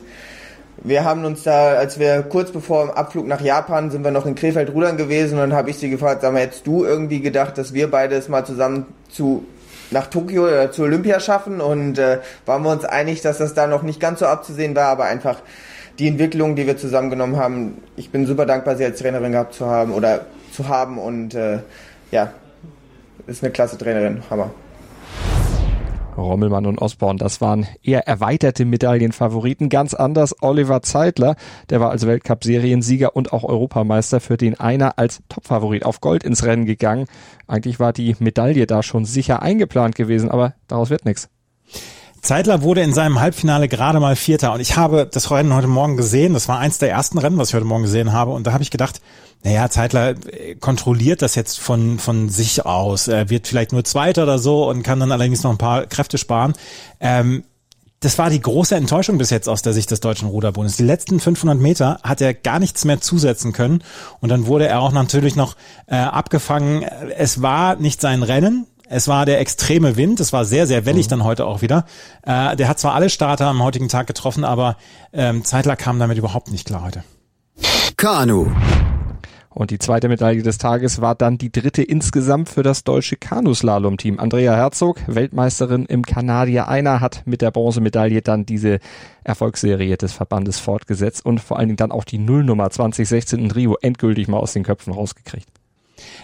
wir 0.83 1.03
haben 1.03 1.25
uns 1.25 1.43
da, 1.43 1.69
als 1.73 1.99
wir 1.99 2.21
kurz 2.21 2.51
bevor 2.51 2.85
dem 2.85 2.91
Abflug 2.91 3.27
nach 3.27 3.41
Japan 3.41 3.89
sind 3.89 4.03
wir 4.03 4.11
noch 4.11 4.25
in 4.25 4.35
Krefeld 4.35 4.73
rudern 4.73 4.95
gewesen 4.95 5.33
und 5.35 5.49
dann 5.49 5.53
habe 5.53 5.71
ich 5.71 5.77
sie 5.77 5.89
gefragt, 5.89 6.21
sag 6.21 6.33
mal, 6.33 6.41
hättest 6.41 6.67
du 6.67 6.85
irgendwie 6.85 7.19
gedacht, 7.19 7.57
dass 7.57 7.73
wir 7.73 7.89
beide 7.89 8.15
es 8.15 8.29
mal 8.29 8.45
zusammen 8.45 8.85
zu 9.09 9.45
nach 9.89 10.07
Tokio 10.07 10.43
oder 10.43 10.71
zu 10.71 10.83
Olympia 10.83 11.19
schaffen 11.19 11.61
und 11.61 11.97
äh, 11.97 12.19
waren 12.45 12.63
wir 12.63 12.71
uns 12.71 12.85
einig, 12.85 13.21
dass 13.21 13.37
das 13.37 13.53
da 13.53 13.67
noch 13.67 13.83
nicht 13.83 13.99
ganz 13.99 14.19
so 14.19 14.25
abzusehen 14.25 14.75
war, 14.75 14.87
aber 14.89 15.05
einfach 15.05 15.37
die 15.99 16.07
Entwicklung, 16.07 16.55
die 16.55 16.67
wir 16.67 16.77
zusammengenommen 16.77 17.37
haben, 17.37 17.81
ich 17.95 18.11
bin 18.11 18.25
super 18.25 18.45
dankbar, 18.45 18.75
sie 18.75 18.85
als 18.85 18.99
Trainerin 18.99 19.31
gehabt 19.31 19.53
zu 19.53 19.65
haben 19.65 19.93
oder 19.93 20.25
zu 20.51 20.67
haben 20.67 20.97
und 20.97 21.33
äh, 21.33 21.59
ja, 22.11 22.31
ist 23.25 23.43
eine 23.43 23.51
klasse 23.51 23.77
Trainerin, 23.77 24.21
Hammer. 24.29 24.51
Rommelmann 26.15 26.65
und 26.65 26.81
Osborne, 26.81 27.19
das 27.19 27.41
waren 27.41 27.67
eher 27.83 28.07
erweiterte 28.07 28.65
Medaillenfavoriten. 28.65 29.69
Ganz 29.69 29.93
anders 29.93 30.35
Oliver 30.41 30.81
Zeitler, 30.81 31.35
der 31.69 31.79
war 31.79 31.91
als 31.91 32.07
Weltcup-Seriensieger 32.07 33.15
und 33.15 33.33
auch 33.33 33.43
Europameister, 33.43 34.19
für 34.19 34.35
den 34.35 34.59
einer 34.59 34.97
als 34.97 35.21
Topfavorit 35.29 35.85
auf 35.85 36.01
Gold 36.01 36.23
ins 36.23 36.43
Rennen 36.43 36.65
gegangen. 36.65 37.05
Eigentlich 37.45 37.79
war 37.79 37.93
die 37.93 38.15
Medaille 38.17 38.65
da 38.65 38.81
schon 38.81 39.05
sicher 39.05 39.43
eingeplant 39.43 39.95
gewesen, 39.95 40.31
aber 40.31 40.55
daraus 40.67 40.89
wird 40.89 41.05
nichts. 41.05 41.29
Zeitler 42.21 42.61
wurde 42.61 42.81
in 42.81 42.93
seinem 42.93 43.19
Halbfinale 43.19 43.67
gerade 43.67 43.99
mal 43.99 44.15
Vierter 44.15 44.53
und 44.53 44.59
ich 44.59 44.75
habe 44.75 45.07
das 45.11 45.31
Rennen 45.31 45.53
heute 45.53 45.67
Morgen 45.67 45.97
gesehen. 45.97 46.33
Das 46.33 46.47
war 46.47 46.59
eins 46.59 46.77
der 46.77 46.89
ersten 46.89 47.17
Rennen, 47.17 47.37
was 47.37 47.49
ich 47.49 47.55
heute 47.55 47.65
Morgen 47.65 47.83
gesehen 47.83 48.11
habe 48.11 48.31
und 48.31 48.47
da 48.47 48.53
habe 48.53 48.63
ich 48.63 48.71
gedacht, 48.71 49.01
naja, 49.43 49.69
Zeitler 49.69 50.15
äh, 50.31 50.55
kontrolliert 50.55 51.21
das 51.21 51.35
jetzt 51.35 51.59
von, 51.59 51.99
von 51.99 52.29
sich 52.29 52.65
aus. 52.65 53.07
Er 53.07 53.29
wird 53.29 53.47
vielleicht 53.47 53.71
nur 53.71 53.83
Zweiter 53.83 54.23
oder 54.23 54.39
so 54.39 54.67
und 54.67 54.83
kann 54.83 54.99
dann 54.99 55.11
allerdings 55.11 55.43
noch 55.43 55.51
ein 55.51 55.57
paar 55.57 55.85
Kräfte 55.85 56.17
sparen. 56.17 56.53
Ähm, 56.99 57.43
das 57.99 58.19
war 58.19 58.29
die 58.29 58.41
große 58.41 58.75
Enttäuschung 58.75 59.17
bis 59.17 59.31
jetzt 59.31 59.49
aus 59.49 59.63
der 59.63 59.73
Sicht 59.73 59.89
des 59.89 60.01
Deutschen 60.01 60.27
Ruderbundes. 60.27 60.77
Die 60.77 60.83
letzten 60.83 61.19
500 61.19 61.59
Meter 61.59 61.99
hat 62.03 62.21
er 62.21 62.33
gar 62.35 62.59
nichts 62.59 62.85
mehr 62.85 63.01
zusetzen 63.01 63.53
können 63.53 63.83
und 64.19 64.29
dann 64.29 64.45
wurde 64.45 64.67
er 64.67 64.81
auch 64.81 64.91
natürlich 64.91 65.35
noch 65.35 65.55
äh, 65.87 65.95
abgefangen. 65.95 66.83
Es 66.83 67.41
war 67.41 67.75
nicht 67.75 67.99
sein 67.99 68.21
Rennen, 68.21 68.67
es 68.89 69.07
war 69.07 69.25
der 69.25 69.39
extreme 69.39 69.95
Wind, 69.97 70.19
es 70.19 70.33
war 70.33 70.45
sehr, 70.45 70.67
sehr 70.67 70.85
wellig 70.85 71.07
mhm. 71.07 71.09
dann 71.11 71.23
heute 71.23 71.45
auch 71.45 71.61
wieder. 71.61 71.85
Äh, 72.23 72.55
der 72.55 72.67
hat 72.67 72.79
zwar 72.79 72.93
alle 72.93 73.09
Starter 73.09 73.47
am 73.47 73.63
heutigen 73.63 73.89
Tag 73.89 74.07
getroffen, 74.07 74.43
aber 74.43 74.77
ähm, 75.13 75.43
Zeitler 75.43 75.75
kam 75.75 75.99
damit 75.99 76.17
überhaupt 76.17 76.51
nicht 76.51 76.67
klar 76.67 76.83
heute. 76.83 77.03
Kanu. 77.97 78.47
Und 79.49 79.71
die 79.71 79.79
zweite 79.79 80.07
Medaille 80.07 80.43
des 80.43 80.59
Tages 80.59 81.01
war 81.01 81.15
dann 81.15 81.39
die 81.39 81.51
dritte 81.51 81.81
insgesamt 81.81 82.47
für 82.47 82.61
das 82.61 82.83
deutsche 82.83 83.15
Kanuslalom-Team. 83.15 84.19
Andrea 84.19 84.55
Herzog, 84.55 84.99
Weltmeisterin 85.07 85.87
im 85.87 86.03
Kanadier 86.03 86.67
Einer, 86.67 87.01
hat 87.01 87.23
mit 87.25 87.41
der 87.41 87.49
Bronzemedaille 87.49 88.21
dann 88.21 88.45
diese 88.45 88.77
Erfolgsserie 89.23 89.97
des 89.97 90.13
Verbandes 90.13 90.59
fortgesetzt 90.59 91.25
und 91.25 91.39
vor 91.39 91.57
allen 91.57 91.69
Dingen 91.69 91.77
dann 91.77 91.91
auch 91.91 92.03
die 92.03 92.19
Nullnummer 92.19 92.69
2016 92.69 93.39
in 93.39 93.49
Rio 93.49 93.77
endgültig 93.81 94.27
mal 94.27 94.37
aus 94.37 94.53
den 94.53 94.61
Köpfen 94.61 94.93
rausgekriegt. 94.93 95.49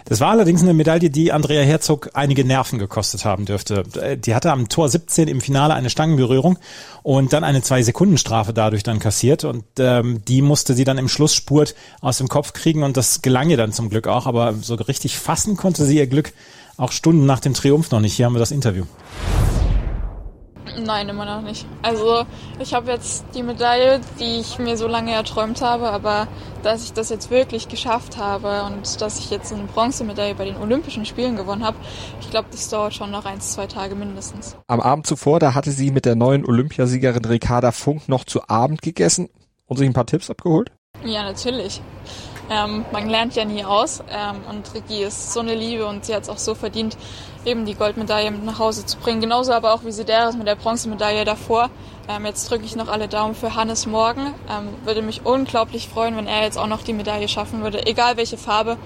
Das 0.04 0.20
war 0.20 0.30
allerdings 0.30 0.62
eine 0.62 0.74
Medaille, 0.74 1.10
die 1.10 1.32
Andrea 1.32 1.62
Herzog 1.62 2.10
einige 2.14 2.44
Nerven 2.44 2.78
gekostet 2.78 3.24
haben 3.24 3.44
dürfte. 3.44 3.84
Die 4.16 4.34
hatte 4.34 4.52
am 4.52 4.68
Tor 4.68 4.88
17 4.88 5.28
im 5.28 5.40
Finale 5.40 5.74
eine 5.74 5.90
Stangenberührung 5.90 6.58
und 7.02 7.32
dann 7.32 7.44
eine 7.44 7.62
Zwei-Sekunden-Strafe 7.62 8.52
dadurch 8.52 8.82
dann 8.82 8.98
kassiert 8.98 9.44
und 9.44 9.64
ähm, 9.78 10.24
die 10.26 10.42
musste 10.42 10.74
sie 10.74 10.84
dann 10.84 10.98
im 10.98 11.08
Schlussspurt 11.08 11.74
aus 12.00 12.18
dem 12.18 12.28
Kopf 12.28 12.52
kriegen 12.52 12.82
und 12.82 12.96
das 12.96 13.22
gelang 13.22 13.50
ihr 13.50 13.56
dann 13.56 13.72
zum 13.72 13.90
Glück 13.90 14.06
auch, 14.06 14.26
aber 14.26 14.54
so 14.54 14.74
richtig 14.74 15.18
fassen 15.18 15.56
konnte 15.56 15.84
sie 15.84 15.96
ihr 15.96 16.06
Glück 16.06 16.32
auch 16.76 16.92
Stunden 16.92 17.26
nach 17.26 17.40
dem 17.40 17.54
Triumph 17.54 17.90
noch 17.90 18.00
nicht. 18.00 18.14
Hier 18.14 18.26
haben 18.26 18.34
wir 18.34 18.40
das 18.40 18.50
Interview. 18.50 18.84
Nein, 20.78 21.08
immer 21.08 21.24
noch 21.24 21.42
nicht. 21.42 21.66
Also 21.82 22.24
ich 22.58 22.74
habe 22.74 22.90
jetzt 22.90 23.24
die 23.34 23.42
Medaille, 23.42 24.00
die 24.18 24.40
ich 24.40 24.58
mir 24.58 24.76
so 24.76 24.88
lange 24.88 25.12
erträumt 25.12 25.60
habe, 25.60 25.90
aber 25.90 26.26
dass 26.62 26.84
ich 26.84 26.92
das 26.92 27.10
jetzt 27.10 27.30
wirklich 27.30 27.68
geschafft 27.68 28.16
habe 28.16 28.62
und 28.64 29.00
dass 29.00 29.18
ich 29.18 29.30
jetzt 29.30 29.52
eine 29.52 29.64
Bronzemedaille 29.64 30.34
bei 30.34 30.46
den 30.46 30.56
Olympischen 30.56 31.04
Spielen 31.04 31.36
gewonnen 31.36 31.64
habe, 31.64 31.76
ich 32.20 32.30
glaube, 32.30 32.48
das 32.50 32.68
dauert 32.70 32.94
schon 32.94 33.10
noch 33.10 33.26
eins, 33.26 33.52
zwei 33.52 33.66
Tage 33.66 33.94
mindestens. 33.94 34.56
Am 34.66 34.80
Abend 34.80 35.06
zuvor, 35.06 35.38
da 35.38 35.54
hatte 35.54 35.70
sie 35.70 35.90
mit 35.90 36.06
der 36.06 36.16
neuen 36.16 36.44
Olympiasiegerin 36.46 37.24
Ricarda 37.24 37.70
Funk 37.70 38.08
noch 38.08 38.24
zu 38.24 38.48
Abend 38.48 38.80
gegessen 38.80 39.28
und 39.66 39.76
sich 39.76 39.86
ein 39.86 39.92
paar 39.92 40.06
Tipps 40.06 40.30
abgeholt? 40.30 40.72
Ja, 41.04 41.22
natürlich. 41.24 41.82
Ähm, 42.50 42.84
man 42.92 43.08
lernt 43.08 43.34
ja 43.36 43.44
nie 43.44 43.64
aus 43.64 44.00
ähm, 44.10 44.36
und 44.50 44.74
Ricky 44.74 45.02
ist 45.02 45.32
so 45.32 45.40
eine 45.40 45.54
Liebe 45.54 45.86
und 45.86 46.04
sie 46.04 46.14
hat 46.14 46.24
es 46.24 46.28
auch 46.28 46.38
so 46.38 46.54
verdient, 46.54 46.96
eben 47.44 47.64
die 47.64 47.74
Goldmedaille 47.74 48.30
mit 48.30 48.44
nach 48.44 48.58
Hause 48.58 48.84
zu 48.86 48.98
bringen. 48.98 49.20
Genauso 49.20 49.52
aber 49.52 49.72
auch 49.72 49.84
wie 49.84 49.92
Sideris 49.92 50.36
mit 50.36 50.46
der 50.46 50.56
Bronzemedaille 50.56 51.24
davor. 51.24 51.70
Ähm, 52.08 52.26
jetzt 52.26 52.50
drücke 52.50 52.64
ich 52.64 52.76
noch 52.76 52.88
alle 52.88 53.08
Daumen 53.08 53.34
für 53.34 53.54
Hannes 53.54 53.86
morgen. 53.86 54.34
Ähm, 54.50 54.68
würde 54.84 55.00
mich 55.00 55.24
unglaublich 55.24 55.88
freuen, 55.88 56.16
wenn 56.16 56.26
er 56.26 56.42
jetzt 56.42 56.58
auch 56.58 56.66
noch 56.66 56.82
die 56.82 56.92
Medaille 56.92 57.28
schaffen 57.28 57.62
würde, 57.62 57.86
egal 57.86 58.16
welche 58.16 58.36
Farbe. 58.36 58.76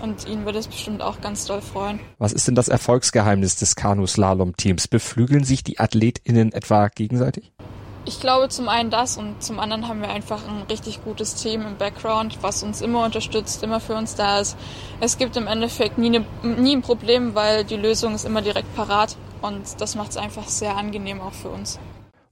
Und 0.00 0.28
ihn 0.28 0.44
würde 0.44 0.60
es 0.60 0.68
bestimmt 0.68 1.02
auch 1.02 1.20
ganz 1.20 1.44
doll 1.44 1.60
freuen. 1.60 1.98
Was 2.18 2.32
ist 2.32 2.46
denn 2.46 2.54
das 2.54 2.68
Erfolgsgeheimnis 2.68 3.56
des 3.56 3.74
Kanu-Slalom-Teams? 3.74 4.86
Beflügeln 4.86 5.42
sich 5.42 5.64
die 5.64 5.80
AthletInnen 5.80 6.52
etwa 6.52 6.88
gegenseitig? 6.88 7.52
Ich 8.08 8.20
glaube 8.20 8.48
zum 8.48 8.70
einen 8.70 8.88
das 8.88 9.18
und 9.18 9.42
zum 9.42 9.60
anderen 9.60 9.86
haben 9.86 10.00
wir 10.00 10.08
einfach 10.08 10.40
ein 10.48 10.62
richtig 10.70 11.04
gutes 11.04 11.34
Team 11.34 11.66
im 11.66 11.76
Background, 11.76 12.38
was 12.40 12.62
uns 12.62 12.80
immer 12.80 13.04
unterstützt, 13.04 13.62
immer 13.62 13.80
für 13.80 13.96
uns 13.96 14.14
da 14.14 14.40
ist. 14.40 14.56
Es 14.98 15.18
gibt 15.18 15.36
im 15.36 15.46
Endeffekt 15.46 15.98
nie, 15.98 16.08
ne, 16.08 16.24
nie 16.42 16.74
ein 16.74 16.80
Problem, 16.80 17.34
weil 17.34 17.64
die 17.64 17.76
Lösung 17.76 18.14
ist 18.14 18.24
immer 18.24 18.40
direkt 18.40 18.74
parat 18.74 19.14
und 19.42 19.78
das 19.78 19.94
macht 19.94 20.12
es 20.12 20.16
einfach 20.16 20.48
sehr 20.48 20.74
angenehm 20.74 21.20
auch 21.20 21.34
für 21.34 21.50
uns. 21.50 21.78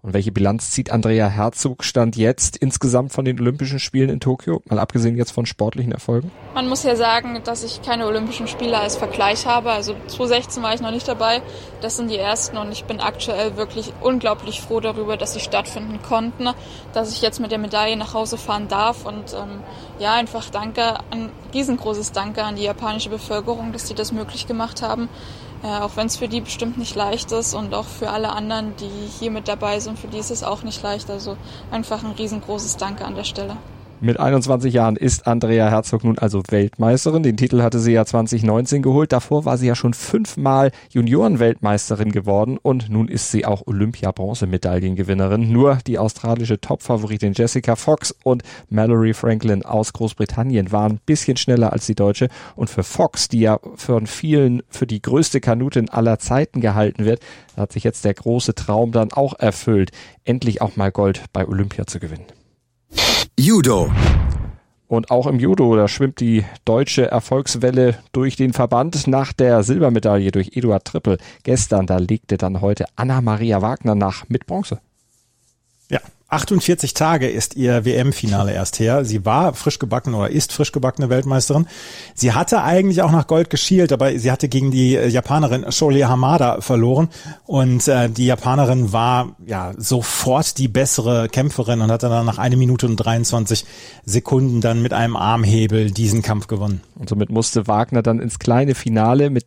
Und 0.07 0.15
welche 0.15 0.31
Bilanz 0.31 0.71
zieht 0.71 0.93
Andrea 0.93 1.27
Herzog 1.27 1.83
Stand 1.83 2.15
jetzt 2.15 2.57
insgesamt 2.57 3.13
von 3.13 3.25
den 3.25 3.41
Olympischen 3.41 3.81
Spielen 3.81 4.09
in 4.09 4.21
Tokio, 4.21 4.63
mal 4.67 4.79
abgesehen 4.79 5.17
jetzt 5.17 5.33
von 5.33 5.47
sportlichen 5.47 5.91
Erfolgen? 5.91 6.31
Man 6.55 6.69
muss 6.69 6.85
ja 6.85 6.95
sagen, 6.95 7.41
dass 7.43 7.65
ich 7.65 7.83
keine 7.83 8.07
Olympischen 8.07 8.47
Spiele 8.47 8.79
als 8.79 8.95
Vergleich 8.95 9.47
habe. 9.47 9.73
Also 9.73 9.95
2016 10.07 10.63
war 10.63 10.73
ich 10.73 10.81
noch 10.81 10.93
nicht 10.93 11.09
dabei. 11.09 11.43
Das 11.81 11.97
sind 11.97 12.09
die 12.09 12.19
ersten 12.19 12.57
und 12.57 12.71
ich 12.71 12.85
bin 12.85 13.01
aktuell 13.01 13.57
wirklich 13.57 13.93
unglaublich 14.01 14.61
froh 14.61 14.79
darüber, 14.79 15.17
dass 15.17 15.35
sie 15.35 15.41
stattfinden 15.41 16.01
konnten, 16.03 16.51
dass 16.93 17.11
ich 17.11 17.21
jetzt 17.21 17.41
mit 17.41 17.51
der 17.51 17.59
Medaille 17.59 17.97
nach 17.97 18.15
Hause 18.15 18.39
fahren 18.39 18.69
darf 18.69 19.07
und 19.07 19.35
ähm, 19.35 19.59
ja, 19.99 20.15
einfach 20.15 20.51
danke, 20.51 21.01
ein 21.11 21.31
riesengroßes 21.53 22.13
Danke 22.13 22.45
an 22.45 22.55
die 22.55 22.63
japanische 22.63 23.11
Bevölkerung, 23.11 23.73
dass 23.73 23.89
sie 23.89 23.95
das 23.95 24.13
möglich 24.13 24.47
gemacht 24.47 24.83
haben. 24.83 25.09
Ja, 25.67 25.85
auch 25.85 25.97
wenn 25.97 26.07
es 26.07 26.17
für 26.17 26.29
die 26.29 26.41
bestimmt 26.41 26.79
nicht 26.79 26.95
leicht 26.95 27.33
ist 27.33 27.53
und 27.53 27.75
auch 27.75 27.87
für 27.87 28.11
alle 28.11 28.29
anderen, 28.29 28.77
die 28.77 29.09
hier 29.19 29.33
mit 29.33 29.49
dabei 29.49 29.81
sind, 29.81 29.99
für 29.99 30.07
die 30.07 30.19
ist 30.19 30.31
es 30.31 30.45
auch 30.45 30.63
nicht 30.63 30.81
leicht. 30.81 31.11
Also 31.11 31.37
einfach 31.73 32.05
ein 32.05 32.13
riesengroßes 32.13 32.77
Danke 32.77 33.05
an 33.05 33.17
der 33.17 33.25
Stelle. 33.25 33.57
Mit 33.99 34.21
21 34.21 34.75
Jahren 34.75 34.97
ist 34.97 35.27
Andrea 35.27 35.71
Herzog 35.71 36.05
nun 36.05 36.19
also 36.19 36.43
Weltmeisterin. 36.51 37.23
Den 37.23 37.39
Titel 37.39 37.63
hatte 37.63 37.79
sie 37.79 37.93
ja 37.93 38.05
2019 38.05 38.83
geholt. 38.83 39.11
Davor 39.11 39.47
war 39.47 39.57
sie 39.57 39.67
ja 39.67 39.75
schon 39.75 39.95
fünfmal 39.95 40.71
Juniorenweltmeisterin 40.91 42.13
geworden 42.13 42.59
und 42.61 42.91
nun 42.91 43.09
ist 43.09 43.31
sie 43.31 43.47
auch 43.47 43.67
Olympia-Bronzemedaillengewinnerin. 43.67 45.51
Nur 45.51 45.79
die 45.87 45.99
australische 45.99 46.61
Topfavoritin 46.61 47.33
Jessica 47.33 47.75
Fox 47.75 48.15
und 48.23 48.43
Mallory 48.69 49.15
Franklin 49.15 49.65
aus 49.65 49.95
Großbritannien 49.95 50.73
waren 50.73 50.93
ein 50.93 51.01
bisschen 51.07 51.39
schneller 51.39 51.73
als 51.73 51.87
die 51.87 51.95
Deutsche. 51.95 52.29
Und 52.55 52.69
für 52.69 52.83
Fox, 52.83 53.29
die 53.29 53.41
ja 53.41 53.59
von 53.77 54.07
vielen 54.07 54.63
für 54.69 54.87
die 54.87 55.01
größte 55.01 55.41
Kanutin 55.41 55.89
aller 55.89 56.19
Zeiten 56.19 56.61
gehalten 56.61 57.07
wird, 57.07 57.21
hat 57.57 57.73
sich 57.73 57.85
jetzt 57.85 58.05
der 58.05 58.13
große 58.13 58.55
Traum 58.55 58.93
dann 58.93 59.13
auch 59.15 59.39
erfüllt, 59.39 59.91
endlich 60.27 60.61
auch 60.61 60.77
mal 60.77 60.93
Gold 60.93 61.25
bei 61.33 61.49
Olympia 61.49 61.87
zu 61.87 61.99
gewinnen. 61.99 62.27
Judo. 63.39 63.93
Und 64.89 65.11
auch 65.11 65.27
im 65.27 65.39
Judo, 65.39 65.77
da 65.77 65.89
schwimmt 65.89 66.21
die 66.21 66.47
deutsche 66.65 67.11
Erfolgswelle 67.11 67.99
durch 68.13 68.35
den 68.37 68.55
Verband 68.55 69.07
nach 69.09 69.35
der 69.35 69.63
Silbermedaille 69.63 70.31
durch 70.31 70.57
Eduard 70.57 70.87
Trippel. 70.87 71.19
Gestern, 71.43 71.87
da 71.87 71.99
legte 71.99 72.39
dann 72.39 72.63
heute 72.63 72.87
Anna-Maria 72.97 73.61
Wagner 73.61 73.95
nach 73.95 74.27
mit 74.31 74.47
Bronze. 74.47 74.81
Ja, 75.89 76.01
48 76.29 76.93
Tage 76.95 77.29
ist 77.29 77.55
ihr 77.55 77.85
WM-Finale 77.85 78.53
erst 78.53 78.81
her. 78.81 79.05
Sie 79.05 79.25
war 79.25 79.55
frisch 79.55 79.79
gebacken 79.79 80.15
oder 80.15 80.29
ist 80.29 80.53
frisch 80.53 80.73
gebackene 80.73 81.09
Weltmeisterin. 81.09 81.69
Sie 82.15 82.33
hatte 82.33 82.63
eigentlich 82.63 83.03
auch 83.03 83.13
nach 83.13 83.29
Gold 83.29 83.49
geschielt, 83.49 83.93
aber 83.93 84.19
sie 84.19 84.33
hatte 84.33 84.49
gegen 84.49 84.73
die 84.73 84.95
Japanerin 84.95 85.71
Sholie 85.71 86.09
Hamada 86.09 86.61
verloren 86.63 87.11
und 87.45 87.87
äh, 87.87 88.11
die 88.11 88.27
Japanerin 88.27 88.93
war 88.93 89.37
ja 89.47 89.73
sofort 89.77 90.59
die 90.59 90.67
bessere 90.67 91.29
Kämpferin 91.29 91.81
und 91.81 91.93
hatte 91.93 92.09
dann 92.09 92.27
nach 92.27 92.39
eine 92.39 92.57
Minute 92.57 92.87
und 92.87 92.97
23 92.97 93.65
Sekunden 94.05 94.61
dann 94.61 94.83
mit 94.83 94.93
einem 94.93 95.15
Armhebel 95.15 95.93
diesen 95.93 96.23
Kampf 96.23 96.49
gewonnen. 96.49 96.81
Und 96.97 97.09
somit 97.09 97.31
musste 97.31 97.69
Wagner 97.69 98.03
dann 98.03 98.19
ins 98.19 98.41
kleine 98.41 98.75
Finale 98.75 99.31
mit 99.31 99.47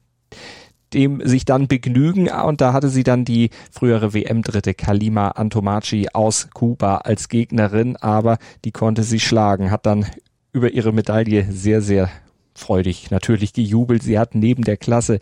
dem 0.94 1.26
sich 1.26 1.46
dann 1.46 1.68
begnügen 1.68 2.30
und 2.30 2.62
da 2.62 2.74
hatte 2.74 2.90
sie 2.90 3.04
dann 3.04 3.26
die 3.26 3.50
frühere 3.72 4.14
WM-Dritte 4.14 4.74
Kalima 4.74 5.30
Antomachi 5.30 6.10
aus 6.14 6.50
Kuba 6.54 6.98
als 6.98 7.30
Gegnerin, 7.30 7.96
aber 7.96 8.38
die 8.66 8.72
konnte 8.72 9.04
sie 9.04 9.20
schlagen, 9.20 9.72
hat 9.72 9.86
dann 9.86 10.06
über 10.52 10.72
ihre 10.72 10.92
Medaille 10.92 11.48
sehr, 11.52 11.82
sehr 11.82 12.10
freudig 12.56 13.12
natürlich 13.12 13.54
gejubelt. 13.54 14.04
Sie 14.04 14.20
hat 14.20 14.36
neben 14.36 14.64
der 14.64 14.78
Klasse 14.78 15.20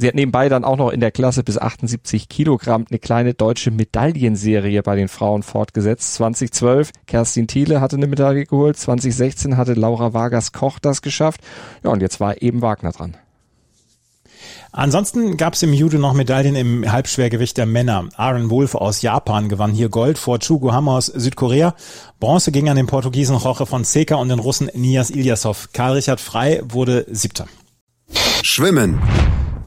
Sie 0.00 0.08
hat 0.08 0.14
nebenbei 0.14 0.48
dann 0.48 0.64
auch 0.64 0.78
noch 0.78 0.88
in 0.88 1.00
der 1.00 1.10
Klasse 1.10 1.44
bis 1.44 1.58
78 1.58 2.30
Kilogramm 2.30 2.86
eine 2.88 2.98
kleine 2.98 3.34
deutsche 3.34 3.70
Medaillenserie 3.70 4.82
bei 4.82 4.96
den 4.96 5.08
Frauen 5.08 5.42
fortgesetzt. 5.42 6.14
2012 6.14 6.90
Kerstin 7.06 7.46
Thiele 7.46 7.82
hatte 7.82 7.96
eine 7.96 8.06
Medaille 8.06 8.46
geholt, 8.46 8.78
2016 8.78 9.58
hatte 9.58 9.74
Laura 9.74 10.14
Vargas 10.14 10.52
Koch 10.52 10.78
das 10.78 11.02
geschafft. 11.02 11.42
Ja, 11.84 11.90
und 11.90 12.00
jetzt 12.00 12.18
war 12.18 12.40
eben 12.40 12.62
Wagner 12.62 12.92
dran. 12.92 13.14
Ansonsten 14.72 15.36
gab 15.36 15.54
es 15.54 15.62
im 15.62 15.72
Judo 15.72 15.98
noch 15.98 16.12
Medaillen 16.12 16.56
im 16.56 16.90
Halbschwergewicht 16.90 17.56
der 17.56 17.66
Männer. 17.66 18.08
Aaron 18.16 18.50
Wolf 18.50 18.74
aus 18.74 19.02
Japan 19.02 19.48
gewann 19.48 19.72
hier 19.72 19.88
Gold 19.88 20.18
vor 20.18 20.38
Chugo 20.38 20.72
Hammer 20.72 20.92
aus 20.92 21.06
Südkorea. 21.06 21.74
Bronze 22.20 22.52
ging 22.52 22.68
an 22.68 22.76
den 22.76 22.86
Portugiesen 22.86 23.38
Jorge 23.38 23.66
Fonseca 23.66 24.16
und 24.16 24.28
den 24.28 24.38
Russen 24.38 24.70
Nias 24.74 25.10
Ilyasov. 25.10 25.70
Karl-Richard 25.72 26.20
Frei 26.20 26.62
wurde 26.64 27.06
Siebter. 27.10 27.46
Schwimmen. 28.42 29.00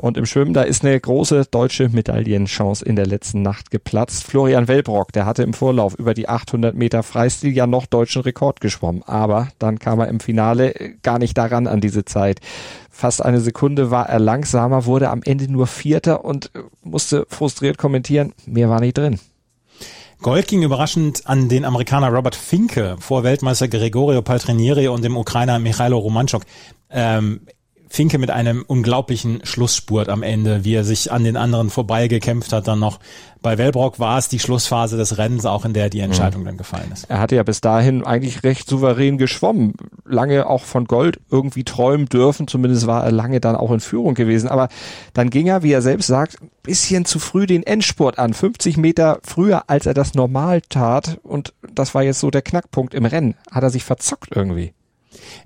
Und 0.04 0.18
im 0.18 0.26
Schwimmen, 0.26 0.54
da 0.54 0.64
ist 0.64 0.84
eine 0.84 1.00
große 1.00 1.46
deutsche 1.50 1.88
Medaillenchance 1.88 2.84
in 2.84 2.98
der 2.98 3.06
letzten 3.06 3.42
Nacht 3.42 3.72
geplatzt. 3.72 4.26
Florian 4.26 4.68
Wellbrock, 4.68 5.14
der 5.14 5.26
hatte 5.26 5.44
im 5.44 5.54
Vorlauf 5.54 5.94
über 5.94 6.14
die 6.14 6.28
800 6.28 6.76
Meter 6.76 7.04
Freistil 7.04 7.54
ja 7.54 7.68
noch 7.68 7.86
deutschen 7.86 8.22
Rekord 8.22 8.60
geschwommen. 8.60 9.02
Aber 9.04 9.48
dann 9.60 9.80
kam 9.80 10.02
er 10.02 10.10
im 10.10 10.20
Finale 10.20 10.74
gar 11.04 11.20
nicht 11.20 11.38
daran 11.38 11.68
an 11.68 11.80
diese 11.80 12.04
Zeit. 12.04 12.42
Fast 12.90 13.24
eine 13.24 13.40
Sekunde 13.40 13.92
war 13.92 14.10
er 14.10 14.20
langsamer, 14.20 14.86
wurde 14.86 15.10
am 15.10 15.24
Ende 15.24 15.50
nur 15.50 15.68
Vierter 15.68 16.26
und 16.26 16.52
musste 16.84 17.26
frustriert 17.30 17.78
kommentieren, 17.78 18.34
mehr 18.46 18.68
war 18.70 18.82
nicht 18.82 18.98
drin. 18.98 19.22
Gold 20.22 20.48
ging 20.50 20.64
überraschend 20.64 21.28
an 21.28 21.48
den 21.48 21.64
Amerikaner 21.64 22.10
Robert 22.10 22.36
Finke 22.36 22.98
vor 23.00 23.24
Weltmeister 23.24 23.70
Gregorio 23.70 24.22
Paltrinieri 24.22 24.90
und 24.90 25.02
dem 25.06 25.16
Ukrainer 25.16 25.60
Michailo 25.60 25.98
Romanchuk. 25.98 26.44
Ähm, 26.90 27.48
Finke 27.94 28.18
mit 28.18 28.32
einem 28.32 28.66
unglaublichen 28.66 29.42
Schlussspurt 29.44 30.10
am 30.10 30.24
Ende, 30.24 30.66
wie 30.66 30.74
er 30.74 30.84
sich 30.84 31.12
an 31.12 31.24
den 31.24 31.38
anderen 31.38 31.70
vorbeigekämpft 31.70 32.52
hat 32.52 32.68
dann 32.68 32.80
noch. 32.80 33.00
Bei 33.44 33.60
Wellbrock 33.60 34.00
war 34.00 34.18
es 34.18 34.28
die 34.28 34.40
Schlussphase 34.40 34.98
des 34.98 35.20
Rennens, 35.20 35.46
auch 35.46 35.64
in 35.64 35.74
der 35.74 35.92
die 35.92 36.00
Entscheidung 36.00 36.42
mhm. 36.42 36.46
dann 36.46 36.58
gefallen 36.58 36.90
ist. 36.92 37.08
Er 37.08 37.20
hatte 37.20 37.36
ja 37.36 37.44
bis 37.44 37.62
dahin 37.62 38.04
eigentlich 38.04 38.42
recht 38.42 38.68
souverän 38.68 39.20
geschwommen, 39.20 39.76
lange 40.06 40.50
auch 40.50 40.64
von 40.64 40.86
Gold 40.86 41.20
irgendwie 41.30 41.66
träumen 41.66 42.08
dürfen, 42.08 42.48
zumindest 42.48 42.88
war 42.88 43.04
er 43.04 43.12
lange 43.12 43.40
dann 43.40 43.56
auch 43.56 43.70
in 43.70 43.80
Führung 43.80 44.16
gewesen, 44.16 44.50
aber 44.50 44.70
dann 45.14 45.30
ging 45.30 45.46
er, 45.46 45.62
wie 45.62 45.72
er 45.72 45.84
selbst 45.84 46.08
sagt, 46.08 46.38
bisschen 46.64 47.06
zu 47.06 47.20
früh 47.20 47.46
den 47.46 47.62
Endspurt 47.62 48.18
an, 48.18 48.34
50 48.34 48.76
Meter 48.76 49.20
früher, 49.22 49.70
als 49.70 49.86
er 49.86 49.94
das 49.94 50.16
normal 50.16 50.62
tat 50.62 51.20
und 51.22 51.54
das 51.72 51.94
war 51.94 52.02
jetzt 52.02 52.22
so 52.22 52.32
der 52.32 52.42
Knackpunkt 52.42 52.96
im 52.96 53.06
Rennen. 53.06 53.36
Hat 53.52 53.62
er 53.62 53.70
sich 53.70 53.84
verzockt 53.84 54.36
irgendwie. 54.36 54.74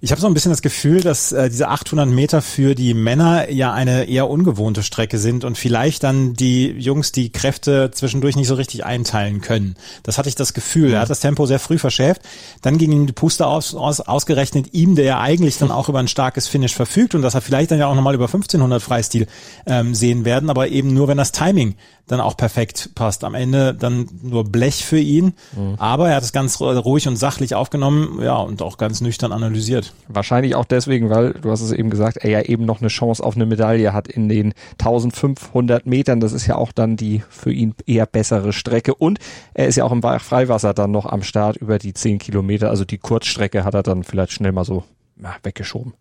Ich 0.01 0.12
habe 0.12 0.21
so 0.21 0.27
ein 0.27 0.33
bisschen 0.33 0.51
das 0.51 0.62
Gefühl, 0.62 1.01
dass 1.01 1.31
äh, 1.31 1.50
diese 1.50 1.67
800 1.67 2.07
Meter 2.07 2.41
für 2.41 2.75
die 2.75 2.93
Männer 2.93 3.50
ja 3.50 3.74
eine 3.74 4.05
eher 4.05 4.29
ungewohnte 4.29 4.83
Strecke 4.83 5.17
sind 5.17 5.43
und 5.43 5.57
vielleicht 5.57 6.03
dann 6.03 6.33
die 6.33 6.67
Jungs 6.67 7.12
die 7.12 7.31
Kräfte 7.31 7.91
zwischendurch 7.91 8.36
nicht 8.36 8.47
so 8.47 8.55
richtig 8.55 8.86
einteilen 8.86 9.41
können. 9.41 9.75
Das 10.03 10.17
hatte 10.17 10.29
ich 10.29 10.36
das 10.36 10.53
Gefühl. 10.53 10.93
Er 10.93 11.01
hat 11.01 11.09
das 11.09 11.19
Tempo 11.19 11.45
sehr 11.45 11.59
früh 11.59 11.77
verschärft. 11.77 12.21
Dann 12.62 12.77
ging 12.77 12.91
ihm 12.91 13.07
die 13.07 13.13
Puste 13.13 13.47
aus, 13.47 13.75
aus, 13.75 14.01
ausgerechnet 14.01 14.74
ihm, 14.74 14.95
der 14.95 15.05
ja 15.05 15.19
eigentlich 15.19 15.57
dann 15.57 15.71
auch 15.71 15.89
über 15.89 16.00
ein 16.00 16.07
starkes 16.07 16.47
Finish 16.47 16.75
verfügt 16.75 17.15
und 17.15 17.21
dass 17.21 17.36
er 17.36 17.41
vielleicht 17.41 17.71
dann 17.71 17.79
ja 17.79 17.88
auch 17.88 17.95
nochmal 17.95 18.15
über 18.15 18.25
1500 18.25 18.81
Freistil 18.81 19.27
ähm, 19.65 19.95
sehen 19.95 20.25
werden, 20.25 20.50
aber 20.50 20.67
eben 20.69 20.93
nur, 20.93 21.07
wenn 21.07 21.17
das 21.17 21.31
Timing 21.31 21.75
dann 22.07 22.21
auch 22.21 22.37
perfekt 22.37 22.91
passt. 22.95 23.23
Am 23.23 23.35
Ende 23.35 23.73
dann 23.73 24.07
nur 24.21 24.45
Blech 24.45 24.85
für 24.85 24.99
ihn, 24.99 25.33
mhm. 25.55 25.75
aber 25.77 26.09
er 26.09 26.15
hat 26.15 26.23
es 26.23 26.31
ganz 26.31 26.59
ruhig 26.59 27.07
und 27.07 27.17
sachlich 27.17 27.53
aufgenommen, 27.53 28.19
ja, 28.21 28.37
und 28.37 28.61
auch 28.61 28.77
ganz 28.77 29.01
nüchtern 29.01 29.31
analysiert. 29.31 29.93
Wahrscheinlich 30.07 30.55
auch 30.55 30.65
deswegen, 30.65 31.09
weil, 31.09 31.33
du 31.33 31.51
hast 31.51 31.61
es 31.61 31.71
eben 31.71 31.89
gesagt, 31.89 32.17
er 32.17 32.29
ja 32.29 32.41
eben 32.41 32.65
noch 32.65 32.79
eine 32.79 32.87
Chance 32.87 33.23
auf 33.23 33.35
eine 33.35 33.45
Medaille 33.45 33.93
hat 33.93 34.07
in 34.07 34.29
den 34.29 34.53
1500 34.79 35.85
Metern. 35.85 36.19
Das 36.19 36.33
ist 36.33 36.47
ja 36.47 36.55
auch 36.55 36.71
dann 36.71 36.95
die 36.95 37.23
für 37.29 37.51
ihn 37.51 37.75
eher 37.85 38.05
bessere 38.05 38.53
Strecke 38.53 38.95
und 38.95 39.19
er 39.53 39.67
ist 39.67 39.75
ja 39.75 39.83
auch 39.83 39.91
im 39.91 40.01
Freiwasser 40.01 40.73
dann 40.73 40.91
noch 40.91 41.05
am 41.05 41.23
Start 41.23 41.57
über 41.57 41.77
die 41.77 41.93
10 41.93 42.19
Kilometer, 42.19 42.69
also 42.69 42.85
die 42.85 42.97
Kurzstrecke 42.97 43.63
hat 43.63 43.73
er 43.73 43.83
dann 43.83 44.03
vielleicht 44.03 44.31
schnell 44.31 44.51
mal 44.51 44.65
so 44.65 44.83
ja, 45.21 45.35
weggeschoben. 45.43 45.93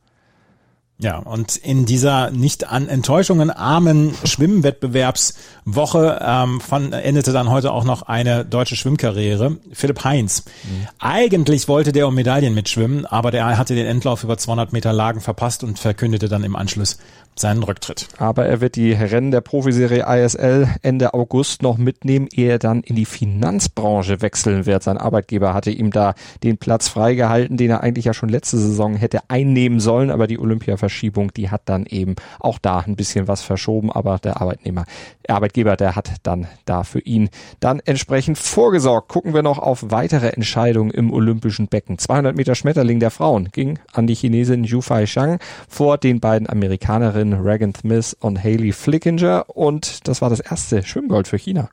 Ja, 0.98 1.18
und 1.18 1.56
in 1.56 1.84
dieser 1.84 2.30
nicht 2.30 2.68
an 2.68 2.88
Enttäuschungen 2.88 3.50
armen 3.50 4.14
Schwimmwettbewerbswoche 4.24 6.20
ähm, 6.22 6.60
von, 6.62 6.94
endete 6.94 7.32
dann 7.32 7.50
heute 7.50 7.72
auch 7.72 7.84
noch 7.84 8.02
eine 8.02 8.46
deutsche 8.46 8.76
Schwimmkarriere. 8.76 9.58
Philipp 9.72 10.04
Heinz. 10.04 10.44
Mhm. 10.64 10.88
Eigentlich 10.98 11.68
wollte 11.68 11.92
der 11.92 12.08
um 12.08 12.14
Medaillen 12.14 12.54
mitschwimmen, 12.54 13.04
aber 13.04 13.30
der 13.30 13.58
hatte 13.58 13.74
den 13.74 13.84
Endlauf 13.84 14.24
über 14.24 14.38
200 14.38 14.72
Meter 14.72 14.94
Lagen 14.94 15.20
verpasst 15.20 15.62
und 15.64 15.78
verkündete 15.78 16.28
dann 16.30 16.44
im 16.44 16.56
Anschluss 16.56 16.96
seinen 17.38 17.62
Rücktritt. 17.62 18.08
Aber 18.18 18.46
er 18.46 18.60
wird 18.60 18.76
die 18.76 18.92
Rennen 18.92 19.30
der 19.30 19.42
Profiserie 19.42 20.04
ISL 20.06 20.68
Ende 20.82 21.14
August 21.14 21.62
noch 21.62 21.76
mitnehmen, 21.76 22.28
ehe 22.32 22.52
er 22.52 22.58
dann 22.58 22.80
in 22.80 22.96
die 22.96 23.04
Finanzbranche 23.04 24.22
wechseln 24.22 24.66
wird. 24.66 24.82
Sein 24.82 24.98
Arbeitgeber 24.98 25.52
hatte 25.52 25.70
ihm 25.70 25.90
da 25.90 26.14
den 26.42 26.56
Platz 26.56 26.88
freigehalten, 26.88 27.56
den 27.56 27.70
er 27.70 27.82
eigentlich 27.82 28.06
ja 28.06 28.14
schon 28.14 28.28
letzte 28.28 28.56
Saison 28.58 28.96
hätte 28.96 29.20
einnehmen 29.28 29.80
sollen, 29.80 30.10
aber 30.10 30.26
die 30.26 30.38
Olympiaverschiebung, 30.38 31.32
die 31.34 31.50
hat 31.50 31.62
dann 31.66 31.84
eben 31.86 32.14
auch 32.40 32.58
da 32.58 32.78
ein 32.78 32.96
bisschen 32.96 33.28
was 33.28 33.42
verschoben, 33.42 33.92
aber 33.92 34.18
der 34.18 34.40
Arbeitnehmer, 34.40 34.86
der 35.26 35.36
Arbeitgeber, 35.36 35.76
der 35.76 35.94
hat 35.94 36.12
dann 36.22 36.46
da 36.64 36.84
für 36.84 37.00
ihn 37.00 37.28
dann 37.60 37.80
entsprechend 37.80 38.38
vorgesorgt. 38.38 39.08
Gucken 39.08 39.34
wir 39.34 39.42
noch 39.42 39.58
auf 39.58 39.90
weitere 39.90 40.28
Entscheidungen 40.28 40.90
im 40.90 41.12
olympischen 41.12 41.68
Becken. 41.68 41.98
200 41.98 42.34
Meter 42.34 42.54
Schmetterling 42.54 43.00
der 43.00 43.10
Frauen 43.10 43.48
ging 43.52 43.78
an 43.92 44.06
die 44.06 44.14
Chinesin 44.14 44.64
Yu 44.64 44.80
Fai 44.80 45.06
Shang 45.06 45.38
vor 45.68 45.98
den 45.98 46.20
beiden 46.20 46.48
Amerikanerinnen 46.48 47.25
Schwimmerin 47.26 47.46
Regan 47.46 47.74
Smith 47.74 48.16
und 48.20 48.42
Haley 48.42 48.72
Flickinger 48.72 49.46
und 49.48 50.06
das 50.08 50.22
war 50.22 50.30
das 50.30 50.40
erste 50.40 50.82
Schwimmgold 50.82 51.28
für 51.28 51.38
China. 51.38 51.70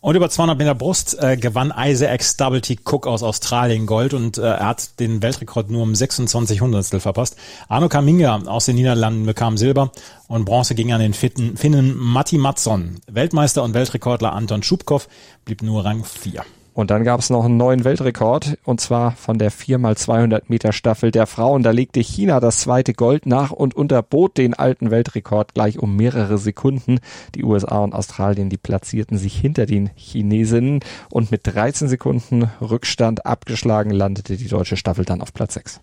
Und 0.00 0.16
über 0.16 0.28
200 0.28 0.58
Meter 0.58 0.74
Brust 0.74 1.16
äh, 1.22 1.36
gewann 1.36 1.72
Isaacs 1.76 2.36
Double 2.36 2.60
T 2.60 2.76
Cook 2.84 3.06
aus 3.06 3.22
Australien 3.22 3.86
Gold 3.86 4.14
und 4.14 4.36
äh, 4.36 4.42
er 4.42 4.66
hat 4.66 4.98
den 4.98 5.22
Weltrekord 5.22 5.70
nur 5.70 5.82
um 5.82 5.94
26 5.94 6.60
Hundertstel 6.60 6.98
verpasst. 6.98 7.36
Arno 7.68 7.88
Kaminga 7.88 8.42
aus 8.46 8.66
den 8.66 8.74
Niederlanden 8.74 9.26
bekam 9.26 9.56
Silber 9.56 9.92
und 10.26 10.44
Bronze 10.44 10.74
ging 10.74 10.92
an 10.92 11.00
den 11.00 11.14
Fitten, 11.14 11.56
Finnen 11.56 11.96
Matti 11.96 12.38
Matson. 12.38 12.96
Weltmeister 13.06 13.62
und 13.62 13.74
Weltrekordler 13.74 14.32
Anton 14.32 14.64
Schubkow 14.64 15.06
blieb 15.44 15.62
nur 15.62 15.84
Rang 15.84 16.04
4. 16.04 16.42
Und 16.74 16.90
dann 16.90 17.04
gab 17.04 17.20
es 17.20 17.28
noch 17.28 17.44
einen 17.44 17.58
neuen 17.58 17.84
Weltrekord 17.84 18.58
und 18.64 18.80
zwar 18.80 19.12
von 19.12 19.38
der 19.38 19.52
4x200 19.52 20.44
Meter 20.48 20.72
Staffel 20.72 21.10
der 21.10 21.26
Frauen. 21.26 21.62
Da 21.62 21.70
legte 21.70 22.00
China 22.00 22.40
das 22.40 22.60
zweite 22.60 22.94
Gold 22.94 23.26
nach 23.26 23.50
und 23.50 23.74
unterbot 23.74 24.38
den 24.38 24.54
alten 24.54 24.90
Weltrekord 24.90 25.52
gleich 25.54 25.78
um 25.78 25.96
mehrere 25.96 26.38
Sekunden. 26.38 27.00
Die 27.34 27.44
USA 27.44 27.78
und 27.78 27.94
Australien, 27.94 28.48
die 28.48 28.56
platzierten 28.56 29.18
sich 29.18 29.38
hinter 29.38 29.66
den 29.66 29.90
Chinesinnen 29.94 30.80
und 31.10 31.30
mit 31.30 31.42
13 31.44 31.88
Sekunden 31.88 32.50
Rückstand 32.60 33.26
abgeschlagen 33.26 33.90
landete 33.90 34.36
die 34.36 34.48
deutsche 34.48 34.76
Staffel 34.76 35.04
dann 35.04 35.20
auf 35.20 35.34
Platz 35.34 35.54
6 35.54 35.80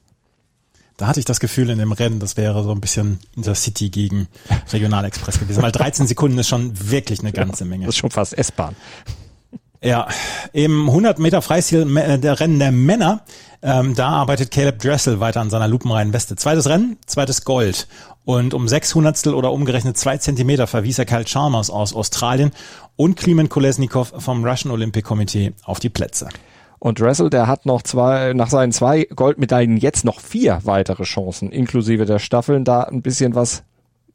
da 0.97 1.07
hatte 1.07 1.21
ich 1.21 1.25
das 1.25 1.39
Gefühl 1.39 1.69
in 1.69 1.79
dem 1.79 1.93
Rennen, 1.93 2.19
das 2.19 2.35
wäre 2.35 2.61
so 2.61 2.71
ein 2.71 2.81
bisschen 2.81 3.19
Intercity 3.37 3.89
gegen 3.89 4.27
Regionalexpress 4.73 5.39
gewesen, 5.39 5.63
weil 5.63 5.71
13 5.71 6.07
Sekunden 6.07 6.37
ist 6.37 6.49
schon 6.49 6.73
wirklich 6.91 7.21
eine 7.21 7.31
ganze 7.31 7.63
Menge. 7.63 7.85
Das 7.85 7.95
ist 7.95 7.99
schon 7.99 8.11
fast 8.11 8.37
S-Bahn. 8.37 8.75
Ja, 9.81 10.07
im 10.51 10.89
100 10.89 11.19
Meter 11.19 11.41
Freistil 11.41 11.97
äh, 11.97 12.19
der 12.19 12.39
Rennen 12.41 12.59
der 12.59 12.73
Männer, 12.73 13.21
ähm, 13.61 13.95
da 13.95 14.09
arbeitet 14.09 14.51
Caleb 14.51 14.79
Dressel 14.79 15.21
weiter 15.21 15.39
an 15.39 15.49
seiner 15.49 15.69
lupenreinen 15.69 16.11
Weste. 16.11 16.35
Zweites 16.35 16.67
Rennen, 16.67 16.97
zweites 17.05 17.45
Gold. 17.45 17.87
Und 18.25 18.53
um 18.53 18.67
sechs 18.67 18.93
Hundertstel 18.93 19.33
oder 19.33 19.53
umgerechnet 19.53 19.97
zwei 19.97 20.17
Zentimeter 20.17 20.67
verwies 20.67 20.99
er 20.99 21.05
Kyle 21.05 21.23
Chalmers 21.23 21.69
aus 21.69 21.93
Australien 21.93 22.51
und 22.97 23.15
Klimen 23.15 23.47
Kolesnikov 23.47 24.13
vom 24.17 24.45
Russian 24.45 24.73
Olympic 24.73 25.07
Committee 25.07 25.53
auf 25.63 25.79
die 25.79 25.89
Plätze. 25.89 26.27
Und 26.79 26.99
Dressel, 26.99 27.29
der 27.29 27.47
hat 27.47 27.65
noch 27.65 27.81
zwei, 27.81 28.33
nach 28.33 28.49
seinen 28.49 28.73
zwei 28.73 29.05
Goldmedaillen 29.15 29.77
jetzt 29.77 30.03
noch 30.03 30.19
vier 30.19 30.59
weitere 30.63 31.03
Chancen, 31.03 31.51
inklusive 31.51 32.05
der 32.05 32.19
Staffeln, 32.19 32.65
da 32.65 32.83
ein 32.83 33.01
bisschen 33.01 33.33
was 33.35 33.63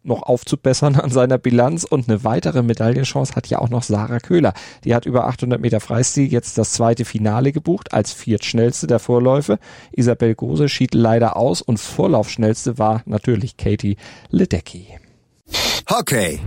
noch 0.04 0.23
aufzubessern 0.23 0.96
an 0.96 1.11
seiner 1.11 1.38
Bilanz 1.38 1.84
und 1.84 2.08
eine 2.08 2.25
weitere 2.25 2.62
Medaillenchance 2.62 3.34
hat 3.34 3.46
ja 3.49 3.58
auch 3.58 3.68
noch 3.68 3.82
Sarah 3.82 4.20
Köhler. 4.20 4.54
Die 4.84 4.94
hat 4.94 5.06
über 5.06 5.26
800 5.26 5.61
Meter 5.61 5.80
Freistil 5.80 6.30
jetzt 6.32 6.58
das 6.58 6.73
zweite 6.73 7.04
Finale 7.04 7.52
gebucht 7.52 7.92
als 7.92 8.12
viertschnellste 8.12 8.87
der 8.87 8.99
Vorläufe. 8.99 9.58
Isabel 9.92 10.34
Gose 10.34 10.68
schied 10.68 10.94
leider 10.94 11.37
aus 11.37 11.62
und 11.62 11.78
Vorlaufschnellste 11.78 12.78
war 12.78 13.02
natürlich 13.06 13.56
Katie 13.56 13.96
Ledecky. 14.31 14.88
Hockey. 15.90 16.40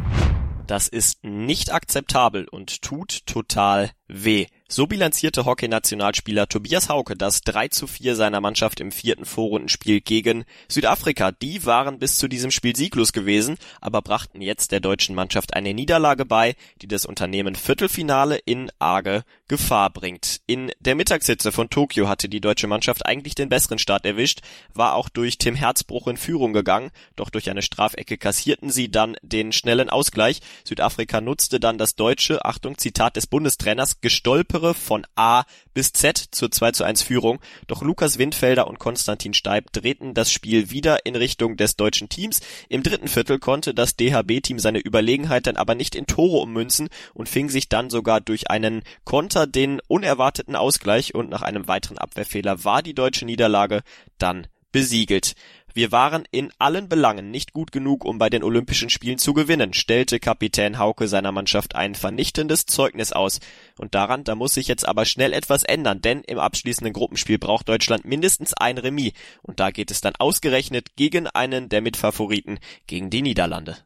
Das 0.65 0.89
ist 0.89 1.23
nicht 1.23 1.73
akzeptabel 1.73 2.47
und 2.49 2.81
tut 2.81 3.25
total 3.25 3.91
weh. 4.07 4.47
So 4.69 4.85
bilanzierte 4.85 5.45
Hockey-Nationalspieler 5.45 6.49
Tobias 6.49 6.89
Hauke 6.89 7.15
das 7.15 7.39
3 7.39 7.69
zu 7.69 7.87
4 7.87 8.17
seiner 8.17 8.41
Mannschaft 8.41 8.81
im 8.81 8.91
vierten 8.91 9.23
Vorrundenspiel 9.23 10.01
gegen 10.01 10.43
Südafrika. 10.67 11.31
Die 11.31 11.65
waren 11.65 11.99
bis 11.99 12.17
zu 12.17 12.27
diesem 12.27 12.51
Spiel 12.51 12.75
sieglos 12.75 13.13
gewesen, 13.13 13.57
aber 13.79 14.01
brachten 14.01 14.41
jetzt 14.41 14.73
der 14.73 14.81
deutschen 14.81 15.15
Mannschaft 15.15 15.53
eine 15.53 15.73
Niederlage 15.73 16.25
bei, 16.25 16.57
die 16.81 16.89
das 16.89 17.05
Unternehmen 17.05 17.55
Viertelfinale 17.55 18.39
in 18.43 18.69
arge 18.77 19.23
Gefahr 19.47 19.89
bringt. 19.89 20.41
In 20.47 20.69
der 20.81 20.95
Mittagshitze 20.95 21.53
von 21.53 21.69
Tokio 21.69 22.09
hatte 22.09 22.27
die 22.27 22.41
deutsche 22.41 22.67
Mannschaft 22.67 23.05
eigentlich 23.05 23.35
den 23.35 23.47
besseren 23.47 23.79
Start 23.79 24.05
erwischt, 24.05 24.41
war 24.73 24.95
auch 24.95 25.07
durch 25.07 25.37
Tim 25.37 25.55
Herzbruch 25.55 26.07
in 26.07 26.17
Führung 26.17 26.51
gegangen, 26.51 26.91
doch 27.15 27.29
durch 27.29 27.49
eine 27.49 27.61
Strafecke 27.61 28.17
kassierten 28.17 28.69
sie 28.69 28.91
dann 28.91 29.15
den 29.21 29.53
schnellen 29.53 29.89
Ausgleich. 29.89 30.41
Südafrika 30.65 31.21
nutzte 31.21 31.61
dann 31.61 31.77
das 31.77 31.95
deutsche, 31.95 32.43
Achtung, 32.43 32.77
Zitat 32.77 33.15
des 33.15 33.27
Bundestrainers, 33.27 34.01
Gestolpe 34.01 34.56
Stolpere 34.57 34.73
von 34.73 35.05
A 35.15 35.43
bis 35.73 35.93
Z 35.93 36.17
zur 36.17 36.51
2 36.51 36.71
zu 36.71 36.83
1 36.83 37.03
Führung, 37.03 37.39
doch 37.67 37.83
Lukas 37.83 38.17
Windfelder 38.17 38.67
und 38.67 38.79
Konstantin 38.79 39.35
Steib 39.35 39.71
drehten 39.71 40.15
das 40.15 40.31
Spiel 40.31 40.71
wieder 40.71 41.05
in 41.05 41.15
Richtung 41.15 41.57
des 41.57 41.75
deutschen 41.75 42.09
Teams. 42.09 42.41
Im 42.67 42.81
dritten 42.81 43.07
Viertel 43.07 43.37
konnte 43.37 43.75
das 43.75 43.95
DHB-Team 43.95 44.57
seine 44.57 44.79
Überlegenheit 44.79 45.45
dann 45.45 45.57
aber 45.57 45.75
nicht 45.75 45.93
in 45.93 46.07
Tore 46.07 46.37
ummünzen 46.37 46.89
und 47.13 47.29
fing 47.29 47.49
sich 47.49 47.69
dann 47.69 47.91
sogar 47.91 48.19
durch 48.19 48.49
einen 48.49 48.81
Konter 49.03 49.45
den 49.45 49.79
unerwarteten 49.87 50.55
Ausgleich 50.55 51.13
und 51.13 51.29
nach 51.29 51.43
einem 51.43 51.67
weiteren 51.67 51.99
Abwehrfehler 51.99 52.63
war 52.63 52.81
die 52.81 52.95
deutsche 52.95 53.25
Niederlage 53.25 53.83
dann 54.17 54.47
besiegelt. 54.71 55.35
Wir 55.73 55.91
waren 55.91 56.23
in 56.31 56.51
allen 56.57 56.89
Belangen 56.89 57.29
nicht 57.29 57.53
gut 57.53 57.71
genug, 57.71 58.03
um 58.03 58.17
bei 58.17 58.29
den 58.29 58.43
Olympischen 58.43 58.89
Spielen 58.89 59.17
zu 59.17 59.33
gewinnen, 59.33 59.73
stellte 59.73 60.19
Kapitän 60.19 60.79
Hauke 60.79 61.07
seiner 61.07 61.31
Mannschaft 61.31 61.75
ein 61.75 61.93
vernichtendes 61.93 62.65
Zeugnis 62.65 63.11
aus. 63.11 63.39
Und 63.77 63.93
daran, 63.93 64.23
da 64.23 64.35
muss 64.35 64.55
sich 64.55 64.67
jetzt 64.67 64.87
aber 64.87 65.05
schnell 65.05 65.33
etwas 65.33 65.63
ändern, 65.63 66.01
denn 66.01 66.21
im 66.21 66.39
abschließenden 66.39 66.93
Gruppenspiel 66.93 67.37
braucht 67.37 67.69
Deutschland 67.69 68.05
mindestens 68.05 68.53
ein 68.53 68.77
Remis. 68.77 69.13
Und 69.43 69.59
da 69.59 69.71
geht 69.71 69.91
es 69.91 70.01
dann 70.01 70.15
ausgerechnet 70.17 70.95
gegen 70.95 71.27
einen 71.27 71.69
der 71.69 71.81
Mitfavoriten, 71.81 72.59
gegen 72.87 73.09
die 73.09 73.21
Niederlande. 73.21 73.77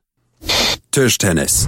Tischtennis. 0.91 1.67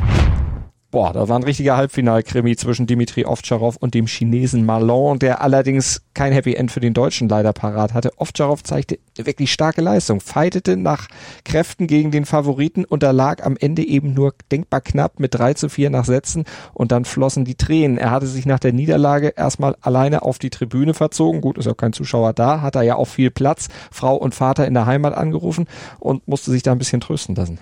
Boah, 0.94 1.12
da 1.12 1.28
war 1.28 1.40
ein 1.40 1.44
richtiger 1.44 1.76
Halbfinalkrimi 1.76 2.56
zwischen 2.56 2.86
Dimitri 2.86 3.26
Ovtcharov 3.26 3.78
und 3.78 3.96
dem 3.96 4.06
Chinesen 4.06 4.64
Malon, 4.64 5.18
der 5.18 5.42
allerdings 5.42 6.04
kein 6.14 6.32
Happy 6.32 6.54
End 6.54 6.72
für 6.72 6.82
den 6.82 6.94
Deutschen 6.94 7.28
leider 7.28 7.52
parat 7.52 7.96
hatte. 7.96 8.12
Ovtcharov 8.18 8.62
zeigte 8.62 9.00
wirklich 9.16 9.52
starke 9.52 9.82
Leistung, 9.82 10.20
fightete 10.22 10.78
nach 10.78 11.08
Kräften 11.46 11.88
gegen 11.88 12.12
den 12.12 12.26
Favoriten, 12.26 12.86
unterlag 12.86 13.44
am 13.44 13.58
Ende 13.58 13.84
eben 13.84 14.14
nur 14.14 14.36
denkbar 14.52 14.82
knapp 14.82 15.20
mit 15.20 15.34
3 15.34 15.56
zu 15.56 15.68
4 15.68 15.90
nach 15.90 16.06
Sätzen 16.06 16.44
und 16.76 16.92
dann 16.92 17.06
flossen 17.06 17.44
die 17.44 17.56
Tränen. 17.56 17.98
Er 17.98 18.12
hatte 18.12 18.28
sich 18.28 18.46
nach 18.46 18.60
der 18.60 18.74
Niederlage 18.74 19.34
erstmal 19.36 19.76
alleine 19.82 20.22
auf 20.22 20.38
die 20.38 20.52
Tribüne 20.52 20.94
verzogen. 20.94 21.42
Gut, 21.42 21.58
ist 21.58 21.68
auch 21.68 21.76
kein 21.76 21.94
Zuschauer 21.94 22.34
da, 22.34 22.62
hat 22.62 22.76
er 22.76 22.84
ja 22.84 22.98
auch 22.98 23.08
viel 23.08 23.32
Platz, 23.32 23.68
Frau 23.90 24.16
und 24.16 24.36
Vater 24.36 24.68
in 24.68 24.76
der 24.76 24.86
Heimat 24.86 25.16
angerufen 25.16 25.66
und 25.98 26.28
musste 26.28 26.52
sich 26.52 26.62
da 26.62 26.72
ein 26.72 26.78
bisschen 26.78 27.02
trösten 27.02 27.34
lassen. 27.34 27.58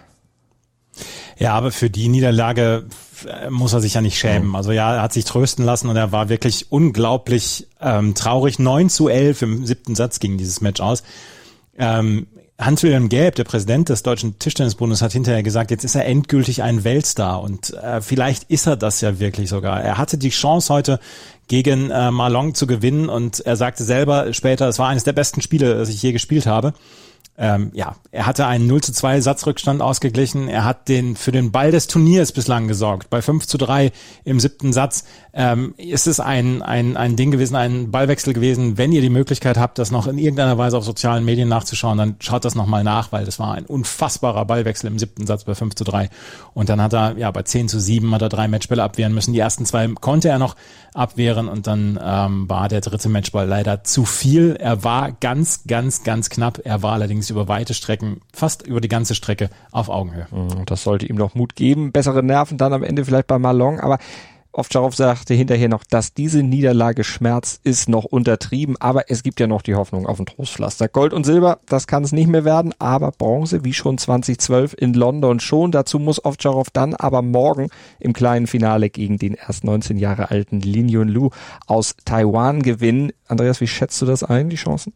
Ja, 1.37 1.53
aber 1.53 1.71
für 1.71 1.89
die 1.89 2.07
Niederlage 2.07 2.85
äh, 3.25 3.49
muss 3.49 3.73
er 3.73 3.81
sich 3.81 3.95
ja 3.95 4.01
nicht 4.01 4.19
schämen. 4.19 4.55
Also 4.55 4.71
ja, 4.71 4.95
er 4.95 5.01
hat 5.01 5.13
sich 5.13 5.25
trösten 5.25 5.65
lassen 5.65 5.89
und 5.89 5.95
er 5.95 6.11
war 6.11 6.29
wirklich 6.29 6.71
unglaublich 6.71 7.67
ähm, 7.79 8.15
traurig. 8.15 8.59
9 8.59 8.89
zu 8.89 9.07
11 9.07 9.41
im 9.41 9.65
siebten 9.65 9.95
Satz 9.95 10.19
ging 10.19 10.37
dieses 10.37 10.61
Match 10.61 10.81
aus. 10.81 11.03
Ähm, 11.77 12.27
Hans-Wilhelm 12.59 13.09
Gelb, 13.09 13.35
der 13.35 13.43
Präsident 13.43 13.89
des 13.89 14.03
Deutschen 14.03 14.37
Tischtennisbundes, 14.37 15.01
hat 15.01 15.13
hinterher 15.13 15.41
gesagt, 15.41 15.71
jetzt 15.71 15.83
ist 15.83 15.95
er 15.95 16.05
endgültig 16.05 16.61
ein 16.61 16.83
Weltstar 16.83 17.41
und 17.41 17.73
äh, 17.73 18.01
vielleicht 18.01 18.43
ist 18.51 18.67
er 18.67 18.77
das 18.77 19.01
ja 19.01 19.19
wirklich 19.19 19.49
sogar. 19.49 19.81
Er 19.81 19.97
hatte 19.97 20.19
die 20.19 20.29
Chance 20.29 20.71
heute 20.71 20.99
gegen 21.51 21.91
äh, 21.91 22.11
Marlon 22.11 22.55
zu 22.55 22.65
gewinnen. 22.65 23.09
Und 23.09 23.41
er 23.41 23.57
sagte 23.57 23.83
selber 23.83 24.33
später, 24.33 24.69
es 24.69 24.79
war 24.79 24.87
eines 24.87 25.03
der 25.03 25.11
besten 25.11 25.41
Spiele, 25.41 25.75
das 25.75 25.89
ich 25.89 26.01
je 26.01 26.13
gespielt 26.13 26.45
habe 26.45 26.73
ähm, 27.37 27.71
ja, 27.73 27.95
er 28.11 28.27
hatte 28.27 28.45
einen 28.45 28.67
0 28.67 28.81
zu 28.81 28.93
2 28.93 29.21
Satzrückstand 29.21 29.81
ausgeglichen. 29.81 30.47
Er 30.47 30.63
hat 30.63 30.87
den 30.89 31.15
für 31.15 31.31
den 31.31 31.51
Ball 31.51 31.71
des 31.71 31.87
Turniers 31.87 32.33
bislang 32.33 32.67
gesorgt. 32.67 33.09
Bei 33.09 33.23
5 33.23 33.47
zu 33.47 33.57
3 33.57 33.91
im 34.25 34.39
siebten 34.39 34.73
Satz 34.73 35.05
ähm, 35.33 35.73
ist 35.77 36.05
es 36.07 36.19
ein, 36.19 36.61
ein, 36.61 36.97
ein 36.97 37.15
Ding 37.15 37.31
gewesen, 37.31 37.55
ein 37.55 37.89
Ballwechsel 37.89 38.33
gewesen. 38.33 38.77
Wenn 38.77 38.91
ihr 38.91 39.01
die 39.01 39.09
Möglichkeit 39.09 39.57
habt, 39.57 39.79
das 39.79 39.91
noch 39.91 40.07
in 40.07 40.17
irgendeiner 40.17 40.57
Weise 40.57 40.77
auf 40.77 40.83
sozialen 40.83 41.23
Medien 41.23 41.47
nachzuschauen, 41.47 41.97
dann 41.97 42.15
schaut 42.19 42.43
das 42.43 42.53
nochmal 42.53 42.83
nach, 42.83 43.11
weil 43.11 43.25
das 43.25 43.39
war 43.39 43.53
ein 43.53 43.65
unfassbarer 43.65 44.45
Ballwechsel 44.45 44.87
im 44.87 44.99
siebten 44.99 45.25
Satz 45.25 45.45
bei 45.45 45.55
5 45.55 45.73
zu 45.73 45.83
3. 45.83 46.09
Und 46.53 46.69
dann 46.69 46.81
hat 46.81 46.93
er, 46.93 47.17
ja, 47.17 47.31
bei 47.31 47.43
10 47.43 47.69
zu 47.69 47.79
7 47.79 48.13
hat 48.13 48.21
er 48.21 48.29
drei 48.29 48.49
Matchbälle 48.49 48.83
abwehren 48.83 49.13
müssen. 49.13 49.33
Die 49.33 49.39
ersten 49.39 49.65
zwei 49.65 49.87
konnte 49.87 50.27
er 50.27 50.37
noch 50.37 50.55
abwehren 50.93 51.47
und 51.47 51.67
dann 51.67 51.97
ähm, 52.03 52.49
war 52.49 52.67
der 52.67 52.81
dritte 52.81 53.07
Matchball 53.07 53.47
leider 53.47 53.83
zu 53.83 54.03
viel. 54.03 54.57
Er 54.59 54.83
war 54.83 55.13
ganz, 55.13 55.63
ganz, 55.65 56.03
ganz 56.03 56.29
knapp. 56.29 56.59
Er 56.65 56.83
war 56.83 56.93
allerdings 56.93 57.10
über 57.29 57.47
weite 57.47 57.73
Strecken, 57.73 58.21
fast 58.33 58.65
über 58.65 58.81
die 58.81 58.87
ganze 58.87 59.15
Strecke 59.15 59.49
auf 59.71 59.89
Augenhöhe. 59.89 60.27
Mhm, 60.31 60.65
das 60.65 60.83
sollte 60.83 61.05
ihm 61.05 61.15
noch 61.15 61.35
Mut 61.35 61.55
geben. 61.55 61.91
Bessere 61.91 62.23
Nerven 62.23 62.57
dann 62.57 62.73
am 62.73 62.83
Ende 62.83 63.05
vielleicht 63.05 63.27
bei 63.27 63.39
Malong, 63.39 63.79
aber 63.79 63.97
Ovtcharov 64.53 64.95
sagte 64.95 65.33
hinterher 65.33 65.69
noch, 65.69 65.85
dass 65.85 66.13
diese 66.13 66.43
Niederlage 66.43 67.05
Schmerz 67.05 67.59
ist 67.63 67.87
noch 67.87 68.03
untertrieben, 68.03 68.75
aber 68.79 69.09
es 69.09 69.23
gibt 69.23 69.39
ja 69.39 69.47
noch 69.47 69.61
die 69.61 69.75
Hoffnung 69.75 70.05
auf 70.07 70.19
ein 70.19 70.25
Trostpflaster. 70.25 70.89
Gold 70.89 71.13
und 71.13 71.25
Silber, 71.25 71.59
das 71.67 71.87
kann 71.87 72.03
es 72.03 72.11
nicht 72.11 72.27
mehr 72.27 72.43
werden, 72.43 72.73
aber 72.77 73.11
Bronze, 73.11 73.63
wie 73.63 73.73
schon 73.73 73.97
2012 73.97 74.75
in 74.77 74.93
London 74.93 75.39
schon. 75.39 75.71
Dazu 75.71 75.99
muss 75.99 76.23
Ovtcharov 76.23 76.69
dann 76.69 76.95
aber 76.95 77.21
morgen 77.21 77.69
im 77.99 78.11
kleinen 78.11 78.45
Finale 78.45 78.89
gegen 78.89 79.17
den 79.17 79.35
erst 79.35 79.63
19 79.63 79.97
Jahre 79.97 80.31
alten 80.31 80.59
Lin 80.59 80.89
Yunlu 80.89 81.29
aus 81.65 81.95
Taiwan 82.03 82.61
gewinnen. 82.61 83.13
Andreas, 83.27 83.61
wie 83.61 83.67
schätzt 83.67 84.01
du 84.01 84.05
das 84.05 84.21
ein, 84.21 84.49
die 84.49 84.57
Chancen? 84.57 84.93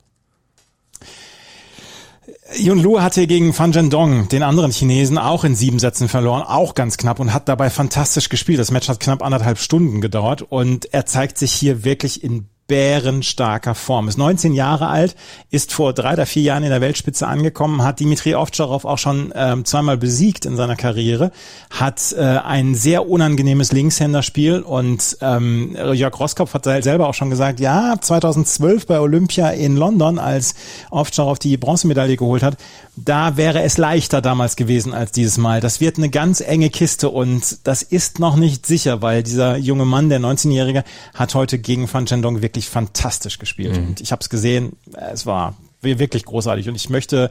Yun 2.54 2.80
Lu 2.80 3.02
hatte 3.02 3.26
gegen 3.26 3.54
Fan 3.54 3.74
Zhendong, 3.74 4.30
den 4.30 4.44
anderen 4.44 4.72
Chinesen, 4.72 5.18
auch 5.18 5.44
in 5.44 5.56
sieben 5.56 5.80
Sätzen 5.80 6.08
verloren, 6.08 6.44
auch 6.44 6.76
ganz 6.76 6.96
knapp 6.96 7.20
und 7.20 7.34
hat 7.34 7.50
dabei 7.50 7.72
fantastisch 7.72 8.30
gespielt. 8.30 8.60
Das 8.60 8.70
Match 8.70 8.88
hat 8.88 9.00
knapp 9.00 9.24
anderthalb 9.24 9.58
Stunden 9.58 10.00
gedauert 10.00 10.44
und 10.44 10.94
er 10.94 11.08
zeigt 11.08 11.40
sich 11.40 11.52
hier 11.52 11.84
wirklich 11.84 12.24
in 12.24 12.48
bärenstarker 12.68 13.76
Form. 13.76 14.08
Ist 14.08 14.18
19 14.18 14.54
Jahre 14.54 14.88
alt, 14.88 15.16
ist 15.52 15.72
vor 15.72 15.94
drei 15.94 16.14
oder 16.14 16.26
vier 16.26 16.44
Jahren 16.44 16.64
in 16.64 16.70
der 16.70 16.82
Weltspitze 16.82 17.28
angekommen, 17.28 17.84
hat 17.84 18.00
Dimitri 18.00 18.34
Ovtcharov 18.36 18.86
auch 18.86 18.98
schon 18.98 19.32
ähm, 19.36 19.66
zweimal 19.66 19.98
besiegt 19.98 20.46
in 20.46 20.56
seiner 20.56 20.76
Karriere, 20.76 21.32
hat 21.70 22.14
äh, 22.14 22.22
ein 22.22 22.74
sehr 22.74 23.08
unangenehmes 23.08 23.72
Linkshänderspiel 23.72 24.62
und 24.62 25.18
ähm, 25.22 25.76
Jörg 25.94 26.20
Roskopf 26.20 26.54
hat 26.54 26.64
selber 26.64 27.08
auch 27.08 27.14
schon 27.14 27.30
gesagt, 27.30 27.60
ja, 27.60 27.96
2012 28.00 28.88
bei 28.88 29.00
Olympia 29.00 29.50
in 29.52 29.76
London, 29.76 30.18
als 30.18 30.56
Ovtcharov 30.90 31.38
die 31.38 31.58
Bronzemedaille 31.58 32.18
geholt 32.18 32.42
hat, 32.42 32.58
da 32.96 33.38
wäre 33.38 33.62
es 33.62 33.78
leichter 33.78 34.22
damals 34.22 34.56
gewesen 34.56 34.94
als 34.94 35.12
dieses 35.12 35.38
Mal. 35.38 35.60
Das 35.60 35.82
wird 35.82 35.98
eine 35.98 36.10
ganz 36.10 36.40
enge 36.40 36.70
Kiste 36.70 37.10
und 37.10 37.68
das 37.68 37.82
ist 37.82 38.20
noch 38.20 38.38
nicht 38.38 38.66
sicher, 38.66 39.02
weil 39.02 39.22
dieser 39.22 39.58
junge 39.58 39.86
Mann, 39.86 40.10
der 40.10 40.20
19-Jährige, 40.20 40.84
hat 41.14 41.36
heute 41.36 41.60
gegen 41.60 41.92
Van 41.92 42.06
Chendong 42.06 42.42
wirklich 42.42 42.55
fantastisch 42.64 43.38
gespielt. 43.38 43.78
Mhm. 43.78 43.88
Und 43.88 44.02
ich 44.02 44.12
habe 44.12 44.22
es 44.22 44.30
gesehen, 44.30 44.74
es 45.12 45.26
war 45.26 45.56
wirklich 45.82 46.26
großartig. 46.26 46.68
Und 46.68 46.76
ich 46.76 46.90
möchte 46.90 47.30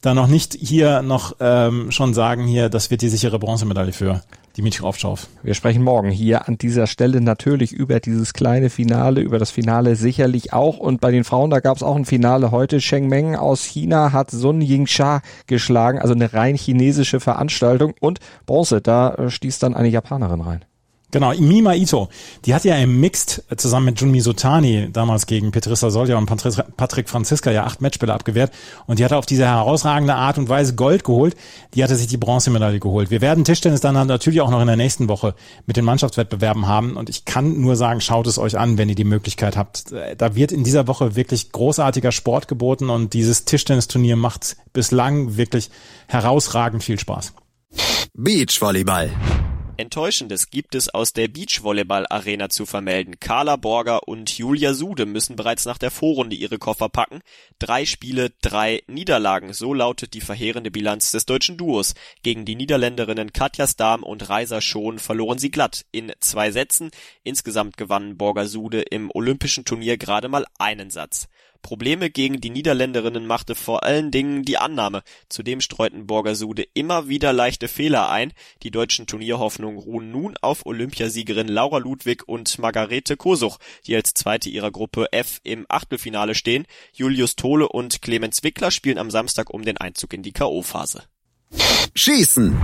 da 0.00 0.14
noch 0.14 0.26
nicht 0.26 0.54
hier 0.54 1.02
noch 1.02 1.36
ähm, 1.38 1.92
schon 1.92 2.14
sagen, 2.14 2.46
hier, 2.46 2.68
das 2.68 2.90
wird 2.90 3.02
die 3.02 3.08
sichere 3.08 3.38
Bronzemedaille 3.38 3.92
für 3.92 4.22
Dimitri 4.56 4.84
Ovtcharov. 4.84 5.28
Wir 5.42 5.54
sprechen 5.54 5.82
morgen 5.82 6.10
hier 6.10 6.48
an 6.48 6.58
dieser 6.58 6.86
Stelle 6.86 7.20
natürlich 7.20 7.72
über 7.72 8.00
dieses 8.00 8.34
kleine 8.34 8.68
Finale, 8.68 9.20
über 9.20 9.38
das 9.38 9.50
Finale 9.50 9.96
sicherlich 9.96 10.52
auch. 10.52 10.78
Und 10.78 11.00
bei 11.00 11.10
den 11.10 11.24
Frauen, 11.24 11.50
da 11.50 11.60
gab 11.60 11.76
es 11.76 11.82
auch 11.82 11.96
ein 11.96 12.04
Finale 12.04 12.50
heute. 12.50 12.78
Cheng 12.78 13.08
Meng 13.08 13.36
aus 13.36 13.64
China 13.64 14.12
hat 14.12 14.30
Sun 14.30 14.60
Yingsha 14.60 15.22
geschlagen, 15.46 15.98
also 15.98 16.14
eine 16.14 16.34
rein 16.34 16.56
chinesische 16.56 17.20
Veranstaltung. 17.20 17.94
Und 18.00 18.18
Bronze, 18.44 18.80
da 18.80 19.14
äh, 19.14 19.30
stieß 19.30 19.58
dann 19.60 19.74
eine 19.74 19.88
Japanerin 19.88 20.40
rein. 20.40 20.64
Genau, 21.12 21.30
Mima 21.34 21.74
Ito, 21.74 22.08
die 22.46 22.54
hat 22.54 22.64
ja 22.64 22.74
im 22.76 22.98
Mixed 22.98 23.44
zusammen 23.58 23.84
mit 23.84 24.00
Junmi 24.00 24.20
Sotani 24.20 24.88
damals 24.90 25.26
gegen 25.26 25.52
Petrissa 25.52 25.90
Solja 25.90 26.16
und 26.16 26.24
Patrick 26.24 27.10
Franziska 27.10 27.50
ja 27.50 27.64
acht 27.64 27.82
Matchspiele 27.82 28.14
abgewehrt 28.14 28.50
und 28.86 28.98
die 28.98 29.04
hat 29.04 29.12
auf 29.12 29.26
diese 29.26 29.44
herausragende 29.44 30.14
Art 30.14 30.38
und 30.38 30.48
Weise 30.48 30.74
Gold 30.74 31.04
geholt. 31.04 31.36
Die 31.74 31.84
hatte 31.84 31.96
sich 31.96 32.06
die 32.06 32.16
Bronzemedaille 32.16 32.80
geholt. 32.80 33.10
Wir 33.10 33.20
werden 33.20 33.44
Tischtennis 33.44 33.82
dann 33.82 33.94
natürlich 34.06 34.40
auch 34.40 34.48
noch 34.48 34.62
in 34.62 34.66
der 34.66 34.76
nächsten 34.76 35.08
Woche 35.08 35.34
mit 35.66 35.76
den 35.76 35.84
Mannschaftswettbewerben 35.84 36.66
haben 36.66 36.96
und 36.96 37.10
ich 37.10 37.26
kann 37.26 37.60
nur 37.60 37.76
sagen, 37.76 38.00
schaut 38.00 38.26
es 38.26 38.38
euch 38.38 38.58
an, 38.58 38.78
wenn 38.78 38.88
ihr 38.88 38.94
die 38.94 39.04
Möglichkeit 39.04 39.54
habt. 39.58 39.92
Da 40.16 40.34
wird 40.34 40.50
in 40.50 40.64
dieser 40.64 40.86
Woche 40.88 41.14
wirklich 41.14 41.52
großartiger 41.52 42.10
Sport 42.10 42.48
geboten 42.48 42.88
und 42.88 43.12
dieses 43.12 43.44
Tischtennisturnier 43.44 44.16
macht 44.16 44.56
bislang 44.72 45.36
wirklich 45.36 45.70
herausragend 46.06 46.82
viel 46.82 46.98
Spaß. 46.98 47.34
Beachvolleyball. 48.14 49.10
Enttäuschendes 49.78 50.50
gibt 50.50 50.74
es 50.74 50.90
aus 50.90 51.14
der 51.14 51.28
Beachvolleyball-Arena 51.28 52.50
zu 52.50 52.66
vermelden. 52.66 53.18
Carla 53.20 53.56
Borger 53.56 54.06
und 54.06 54.36
Julia 54.36 54.74
Sude 54.74 55.06
müssen 55.06 55.34
bereits 55.34 55.64
nach 55.64 55.78
der 55.78 55.90
Vorrunde 55.90 56.36
ihre 56.36 56.58
Koffer 56.58 56.90
packen. 56.90 57.20
Drei 57.58 57.86
Spiele, 57.86 58.32
drei 58.42 58.82
Niederlagen. 58.86 59.54
So 59.54 59.72
lautet 59.72 60.12
die 60.12 60.20
verheerende 60.20 60.70
Bilanz 60.70 61.10
des 61.10 61.24
deutschen 61.24 61.56
Duos. 61.56 61.94
Gegen 62.22 62.44
die 62.44 62.54
Niederländerinnen 62.54 63.32
Katja 63.32 63.66
Stam 63.66 64.02
und 64.02 64.28
Reiser 64.28 64.60
Schon 64.60 64.98
verloren 64.98 65.38
sie 65.38 65.50
glatt 65.50 65.86
in 65.90 66.12
zwei 66.20 66.50
Sätzen. 66.50 66.90
Insgesamt 67.22 67.78
gewannen 67.78 68.18
Borger 68.18 68.46
Sude 68.46 68.82
im 68.82 69.10
olympischen 69.10 69.64
Turnier 69.64 69.96
gerade 69.96 70.28
mal 70.28 70.44
einen 70.58 70.90
Satz. 70.90 71.28
Probleme 71.62 72.10
gegen 72.10 72.40
die 72.40 72.50
Niederländerinnen 72.50 73.26
machte 73.26 73.54
vor 73.54 73.84
allen 73.84 74.10
Dingen 74.10 74.44
die 74.44 74.58
Annahme. 74.58 75.02
Zudem 75.28 75.60
streuten 75.60 76.06
Borgasude 76.06 76.66
immer 76.74 77.08
wieder 77.08 77.32
leichte 77.32 77.68
Fehler 77.68 78.10
ein. 78.10 78.32
Die 78.62 78.70
deutschen 78.70 79.06
Turnierhoffnungen 79.06 79.78
ruhen 79.78 80.10
nun 80.10 80.36
auf 80.42 80.66
Olympiasiegerin 80.66 81.48
Laura 81.48 81.78
Ludwig 81.78 82.28
und 82.28 82.58
Margarete 82.58 83.16
Kosuch, 83.16 83.58
die 83.86 83.94
als 83.94 84.14
zweite 84.14 84.50
ihrer 84.50 84.70
Gruppe 84.70 85.12
F 85.12 85.40
im 85.44 85.64
Achtelfinale 85.68 86.34
stehen. 86.34 86.66
Julius 86.92 87.36
Tole 87.36 87.68
und 87.68 88.02
Clemens 88.02 88.42
Wickler 88.42 88.70
spielen 88.70 88.98
am 88.98 89.10
Samstag 89.10 89.50
um 89.50 89.64
den 89.64 89.78
Einzug 89.78 90.12
in 90.12 90.22
die 90.22 90.32
K.O.-Phase. 90.32 91.02
Schießen 91.94 92.58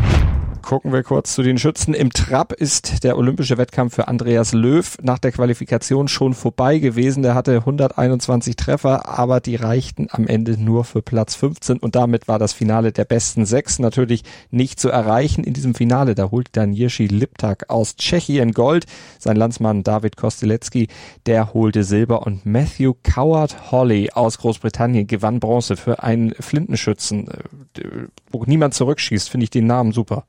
Gucken 0.69 0.93
wir 0.93 1.03
kurz 1.03 1.35
zu 1.35 1.43
den 1.43 1.57
Schützen. 1.57 1.95
Im 1.95 2.13
Trab 2.13 2.53
ist 2.53 3.03
der 3.03 3.17
olympische 3.17 3.57
Wettkampf 3.57 3.95
für 3.95 4.07
Andreas 4.07 4.53
Löw 4.53 4.99
nach 5.01 5.19
der 5.19 5.33
Qualifikation 5.33 6.09
schon 6.09 6.35
vorbei 6.35 6.79
gewesen. 6.79 7.23
Der 7.23 7.35
hatte 7.35 7.61
121 7.61 8.55
Treffer, 8.55 9.09
aber 9.09 9.41
die 9.41 9.57
reichten 9.57 10.09
am 10.11 10.27
Ende 10.27 10.63
nur 10.63 10.85
für 10.85 11.01
Platz 11.01 11.37
15 11.37 11.79
und 11.79 11.97
damit 11.97 12.29
war 12.29 12.39
das 12.39 12.53
Finale 12.53 12.93
der 12.93 13.07
besten 13.07 13.47
sechs 13.47 13.79
natürlich 13.79 14.25
nicht 14.51 14.79
zu 14.79 14.91
erreichen. 14.91 15.43
In 15.43 15.55
diesem 15.55 15.75
Finale, 15.75 16.15
da 16.15 16.31
holte 16.31 16.51
dann 16.53 16.75
Jirschi 16.75 17.07
Liptak 17.07 17.71
aus 17.71 17.97
Tschechien 17.97 18.53
Gold. 18.53 18.85
Sein 19.19 19.37
Landsmann 19.37 19.85
David 19.85 20.19
Kostelecki, 20.19 20.89
der 21.25 21.55
holte 21.55 21.83
Silber 21.83 22.27
und 22.27 22.45
Matthew 22.45 22.93
Coward 23.05 23.73
Holly 23.73 24.11
aus 24.11 24.37
Großbritannien 24.37 25.07
gewann 25.07 25.41
Bronze 25.41 25.79
für 25.79 26.03
einen 26.03 26.35
Flintenschützen, 26.39 27.29
äh, 27.29 27.83
wo 28.31 28.45
niemand 28.45 28.75
zurückschießt, 28.75 29.31
finde 29.31 29.45
ich 29.45 29.51
den 29.51 29.67
Namen 29.67 29.93
super. 29.93 30.27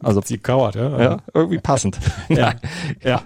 Also 0.00 0.22
sie 0.24 0.38
kauert, 0.38 0.74
ja. 0.74 1.00
ja 1.00 1.16
irgendwie 1.34 1.58
passend. 1.58 1.98
ja, 2.28 2.54
ja. 3.02 3.22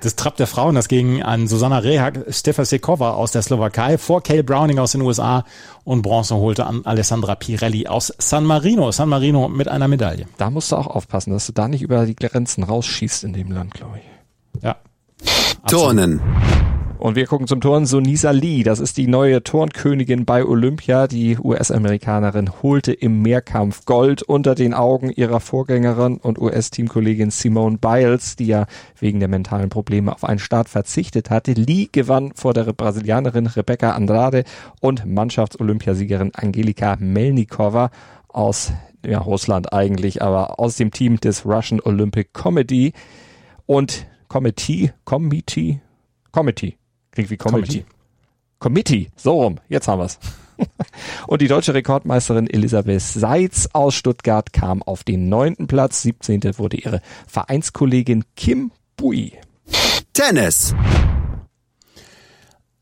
Das 0.00 0.16
Trab 0.16 0.36
der 0.36 0.46
Frauen, 0.46 0.74
das 0.74 0.88
ging 0.88 1.22
an 1.22 1.46
Susanna 1.46 1.78
Rehak, 1.78 2.24
Stefa 2.30 2.64
Sekova 2.64 3.10
aus 3.12 3.32
der 3.32 3.42
Slowakei, 3.42 3.98
vor 3.98 4.22
Kale 4.22 4.42
Browning 4.42 4.78
aus 4.78 4.92
den 4.92 5.02
USA 5.02 5.44
und 5.84 6.00
Bronze 6.00 6.36
holte 6.36 6.64
an 6.64 6.86
Alessandra 6.86 7.34
Pirelli 7.34 7.86
aus 7.86 8.12
San 8.16 8.44
Marino. 8.44 8.92
San 8.92 9.10
Marino 9.10 9.48
mit 9.48 9.68
einer 9.68 9.88
Medaille. 9.88 10.26
Da 10.38 10.48
musst 10.48 10.72
du 10.72 10.76
auch 10.76 10.86
aufpassen, 10.86 11.32
dass 11.32 11.46
du 11.46 11.52
da 11.52 11.68
nicht 11.68 11.82
über 11.82 12.06
die 12.06 12.16
Grenzen 12.16 12.64
rausschießt 12.64 13.24
in 13.24 13.34
dem 13.34 13.52
Land, 13.52 13.74
glaube 13.74 13.98
ich. 13.98 14.62
Ja. 14.62 14.76
Turnen. 15.66 16.20
Und 17.00 17.16
wir 17.16 17.26
gucken 17.26 17.46
zum 17.46 17.62
Turnen. 17.62 17.86
Sonisa 17.86 18.30
Lee, 18.30 18.62
das 18.62 18.78
ist 18.78 18.98
die 18.98 19.06
neue 19.06 19.42
Turnkönigin 19.42 20.26
bei 20.26 20.44
Olympia. 20.44 21.06
Die 21.06 21.38
US-Amerikanerin 21.38 22.62
holte 22.62 22.92
im 22.92 23.22
Mehrkampf 23.22 23.86
Gold 23.86 24.22
unter 24.22 24.54
den 24.54 24.74
Augen 24.74 25.08
ihrer 25.08 25.40
Vorgängerin 25.40 26.18
und 26.18 26.38
US-Teamkollegin 26.38 27.30
Simone 27.30 27.78
Biles, 27.78 28.36
die 28.36 28.48
ja 28.48 28.66
wegen 28.98 29.18
der 29.18 29.30
mentalen 29.30 29.70
Probleme 29.70 30.12
auf 30.12 30.24
einen 30.24 30.40
Start 30.40 30.68
verzichtet 30.68 31.30
hatte. 31.30 31.54
Lee 31.54 31.88
gewann 31.90 32.32
vor 32.34 32.52
der 32.52 32.64
Brasilianerin 32.64 33.46
Rebecca 33.46 33.92
Andrade 33.92 34.44
und 34.82 35.06
Mannschaftsolympiasiegerin 35.06 36.32
Angelika 36.34 36.98
Melnikova 37.00 37.90
aus 38.28 38.74
ja, 39.06 39.20
Russland 39.20 39.72
eigentlich, 39.72 40.20
aber 40.20 40.60
aus 40.60 40.76
dem 40.76 40.90
Team 40.90 41.18
des 41.18 41.46
Russian 41.46 41.80
Olympic 41.80 42.34
Committee 42.34 42.92
und 43.64 44.06
Committee, 44.28 44.92
Committee, 45.06 45.80
Committee, 46.30 46.76
Klingt 47.26 47.30
wie 47.30 47.36
Comedy. 47.36 47.66
Committee. 47.66 47.84
Committee, 48.58 49.10
so 49.16 49.42
rum, 49.42 49.58
jetzt 49.68 49.88
haben 49.88 50.00
wir's. 50.00 50.18
Und 51.26 51.40
die 51.40 51.48
deutsche 51.48 51.72
Rekordmeisterin 51.74 52.48
Elisabeth 52.48 53.00
Seitz 53.00 53.68
aus 53.72 53.94
Stuttgart 53.94 54.52
kam 54.52 54.82
auf 54.82 55.04
den 55.04 55.28
neunten 55.28 55.66
Platz. 55.66 56.02
17. 56.02 56.58
wurde 56.58 56.76
ihre 56.76 57.00
Vereinskollegin 57.26 58.24
Kim 58.36 58.70
Bui. 58.96 59.32
Tennis. 60.12 60.74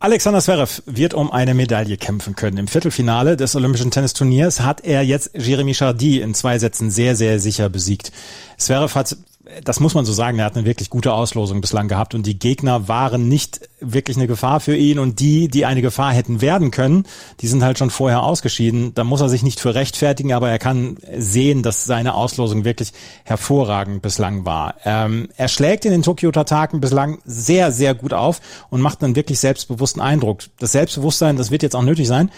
Alexander 0.01 0.41
Zverev 0.41 0.83
wird 0.87 1.13
um 1.13 1.33
eine 1.33 1.55
Medaille 1.55 1.97
kämpfen 1.97 2.37
können. 2.37 2.57
Im 2.57 2.69
Viertelfinale 2.69 3.37
des 3.37 3.57
Olympischen 3.57 3.91
Tennisturniers 3.91 4.61
hat 4.61 4.85
er 4.85 5.03
jetzt 5.03 5.31
Jeremy 5.35 5.75
Chardy 5.75 6.21
in 6.21 6.35
zwei 6.35 6.59
Sätzen 6.61 6.93
sehr, 6.93 7.17
sehr 7.17 7.41
sicher 7.41 7.69
besiegt. 7.69 8.13
Zverev 8.57 8.95
hat 8.95 9.17
das 9.65 9.81
muss 9.81 9.95
man 9.95 10.05
so 10.05 10.13
sagen, 10.13 10.39
er 10.39 10.45
hat 10.45 10.57
eine 10.57 10.67
wirklich 10.67 10.91
gute 10.91 11.13
Auslosung 11.13 11.61
bislang 11.61 11.89
gehabt 11.89 12.15
und 12.15 12.27
die 12.27 12.39
Gegner 12.39 12.89
waren 12.89 13.29
nicht 13.29 13.61
wirklich 13.81 14.17
eine 14.17 14.27
Gefahr 14.27 14.61
für 14.61 14.77
ihn 14.77 14.99
und 14.99 15.21
die, 15.21 15.49
die 15.49 15.65
eine 15.65 15.81
Gefahr 15.81 16.13
hätten 16.13 16.41
werden 16.41 16.71
können, 16.71 17.05
die 17.41 17.47
sind 17.47 17.63
halt 17.63 17.79
schon 17.79 17.91
vorher 17.91 18.23
ausgeschieden. 18.23 18.93
Da 18.95 19.05
muss 19.05 19.21
er 19.21 19.29
sich 19.29 19.43
nicht 19.43 19.61
für 19.61 19.75
rechtfertigen, 19.75 20.33
aber 20.33 20.51
er 20.51 20.59
kann 20.59 20.99
sehen, 21.17 21.63
dass 21.63 21.85
seine 21.85 22.15
Auslosung 22.15 22.65
wirklich 22.65 22.93
hervorragend 23.25 24.03
bislang 24.03 24.45
war. 24.45 24.75
Ähm, 24.85 25.29
er 25.37 25.49
schlägt 25.49 25.85
in 25.85 25.93
den 25.93 26.03
Tokio-Tataken 26.03 26.81
bislang 26.81 27.19
sehr, 27.25 27.73
sehr 27.73 27.95
gut 27.95 28.13
auf 28.13 28.41
und 28.71 28.81
macht 28.81 29.03
einen 29.03 29.17
wirklich 29.17 29.39
selbstbewussten 29.39 30.03
Eindruck. 30.03 30.41
Das 30.59 30.73
Selbstbewusstsein, 30.73 31.37
das 31.37 31.51
wird 31.51 31.63
jetzt 31.63 31.77
auch 31.77 31.83
nötig 31.83 32.07
sein 32.07 32.31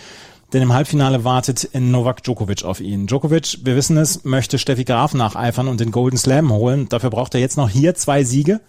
denn 0.52 0.62
im 0.62 0.72
Halbfinale 0.72 1.24
wartet 1.24 1.70
Novak 1.74 2.22
Djokovic 2.22 2.64
auf 2.64 2.80
ihn. 2.80 3.06
Djokovic, 3.06 3.58
wir 3.62 3.76
wissen 3.76 3.96
es, 3.96 4.24
möchte 4.24 4.58
Steffi 4.58 4.84
Graf 4.84 5.14
nacheifern 5.14 5.68
und 5.68 5.80
den 5.80 5.90
Golden 5.92 6.16
Slam 6.16 6.52
holen. 6.52 6.88
Dafür 6.88 7.10
braucht 7.10 7.34
er 7.34 7.40
jetzt 7.40 7.56
noch 7.56 7.70
hier 7.70 7.94
zwei 7.94 8.24
Siege, 8.24 8.60